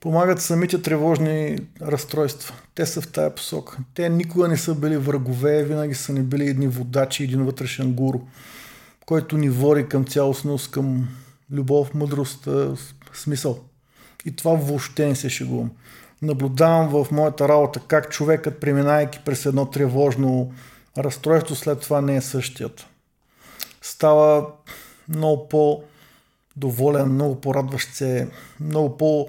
Помагат 0.00 0.42
самите 0.42 0.82
тревожни 0.82 1.58
разстройства. 1.82 2.54
Те 2.74 2.86
са 2.86 3.00
в 3.00 3.12
тая 3.12 3.34
посока. 3.34 3.78
Те 3.94 4.08
никога 4.08 4.48
не 4.48 4.56
са 4.56 4.74
били 4.74 4.96
врагове, 4.96 5.64
винаги 5.64 5.94
са 5.94 6.12
ни 6.12 6.22
били 6.22 6.48
едни 6.48 6.68
водачи, 6.68 7.24
един 7.24 7.44
вътрешен 7.44 7.92
гуру, 7.92 8.20
който 9.06 9.36
ни 9.36 9.50
води 9.50 9.88
към 9.88 10.04
цялостност, 10.04 10.70
към 10.70 11.08
любов, 11.50 11.94
мъдрост, 11.94 12.48
смисъл. 13.12 13.64
И 14.24 14.36
това 14.36 14.54
въобще 14.54 15.06
не 15.06 15.14
се 15.14 15.28
шегувам. 15.28 15.70
Наблюдавам 16.22 16.88
в 16.88 17.10
моята 17.10 17.48
работа 17.48 17.80
как 17.88 18.10
човекът, 18.10 18.60
преминайки 18.60 19.20
през 19.24 19.46
едно 19.46 19.66
тревожно 19.66 20.52
разстройство, 20.98 21.54
след 21.54 21.80
това 21.80 22.00
не 22.00 22.16
е 22.16 22.20
същият. 22.20 22.86
Става 23.82 24.46
много 25.08 25.48
по-доволен, 25.48 27.08
много 27.08 27.40
по-радващ 27.40 27.94
се, 27.94 28.28
много, 28.60 28.96
по, 28.96 29.28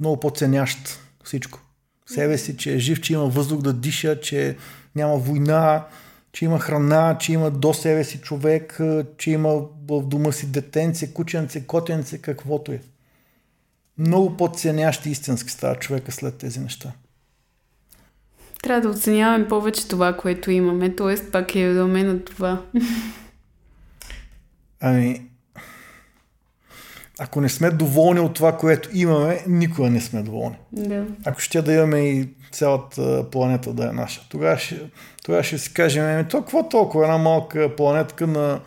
много 0.00 0.20
по-ценящ 0.20 0.78
всичко. 1.24 1.60
Себе 2.06 2.38
си, 2.38 2.56
че 2.56 2.74
е 2.74 2.78
жив, 2.78 3.00
че 3.00 3.12
има 3.12 3.26
въздух 3.26 3.62
да 3.62 3.72
диша, 3.72 4.20
че 4.20 4.56
няма 4.94 5.16
война, 5.16 5.86
че 6.32 6.44
има 6.44 6.60
храна, 6.60 7.16
че 7.18 7.32
има 7.32 7.50
до 7.50 7.74
себе 7.74 8.04
си 8.04 8.20
човек, 8.20 8.80
че 9.18 9.30
има 9.30 9.54
в 9.88 10.02
дома 10.02 10.32
си 10.32 10.46
детенце, 10.46 11.14
кученце, 11.14 11.66
котенце, 11.66 12.18
каквото 12.18 12.72
е 12.72 12.80
много 13.98 14.36
по-ценящ 14.36 15.06
и 15.06 15.10
истински 15.10 15.50
става 15.50 15.76
човека 15.76 16.12
след 16.12 16.38
тези 16.38 16.60
неща. 16.60 16.92
Трябва 18.62 18.80
да 18.80 18.88
оценяваме 18.88 19.48
повече 19.48 19.88
това, 19.88 20.16
което 20.16 20.50
имаме, 20.50 20.96
т.е. 20.96 21.30
пак 21.30 21.54
е 21.54 21.74
доме 21.74 22.02
на 22.02 22.24
това. 22.24 22.62
Ами, 24.80 25.30
ако 27.18 27.40
не 27.40 27.48
сме 27.48 27.70
доволни 27.70 28.20
от 28.20 28.34
това, 28.34 28.56
което 28.56 28.88
имаме, 28.92 29.44
никога 29.46 29.90
не 29.90 30.00
сме 30.00 30.22
доволни. 30.22 30.56
Да. 30.72 31.06
Ако 31.24 31.40
ще 31.40 31.62
да 31.62 31.72
имаме 31.72 32.00
и 32.00 32.28
цялата 32.52 33.30
планета 33.30 33.72
да 33.72 33.88
е 33.88 33.92
наша, 33.92 34.26
тогава 34.28 34.58
ще, 34.58 34.90
тогава 35.24 35.42
ще 35.42 35.58
си 35.58 35.74
кажем, 35.74 36.04
ами 36.04 36.28
то 36.28 36.40
какво 36.40 36.68
толкова 36.68 37.04
една 37.04 37.18
малка 37.18 37.76
планетка 37.76 38.26
на 38.26 38.60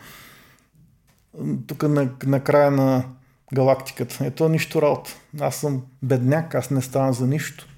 тук 1.66 1.82
на, 1.82 2.08
на 2.26 2.40
края 2.40 2.70
на 2.70 3.04
галактиката. 3.52 4.26
Ето 4.26 4.48
нищо 4.48 4.82
работа. 4.82 5.16
Аз 5.40 5.56
съм 5.56 5.82
бедняк, 6.02 6.54
аз 6.54 6.70
не 6.70 6.82
ставам 6.82 7.12
за 7.12 7.26
нищо. 7.26 7.68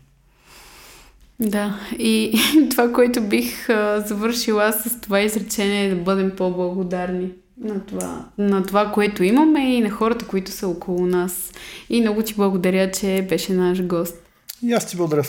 Да, 1.40 1.80
и 1.98 2.38
това, 2.70 2.92
което 2.92 3.20
бих 3.22 3.70
а, 3.70 4.00
завършила 4.06 4.72
с 4.72 5.00
това 5.00 5.20
изречение 5.20 5.84
е 5.84 5.94
да 5.94 5.96
бъдем 5.96 6.36
по-благодарни 6.36 7.32
на 7.60 7.86
това, 7.86 8.28
на 8.38 8.66
това, 8.66 8.92
което 8.92 9.24
имаме 9.24 9.74
и 9.76 9.80
на 9.80 9.90
хората, 9.90 10.26
които 10.26 10.50
са 10.50 10.68
около 10.68 11.06
нас. 11.06 11.52
И 11.90 12.00
много 12.00 12.22
ти 12.22 12.34
благодаря, 12.34 12.90
че 12.90 13.26
беше 13.28 13.52
наш 13.52 13.82
гост. 13.82 14.22
И 14.62 14.72
аз 14.72 14.86
ти 14.86 14.96
благодаря. 14.96 15.22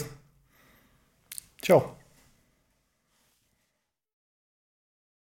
Чао! 1.61 1.79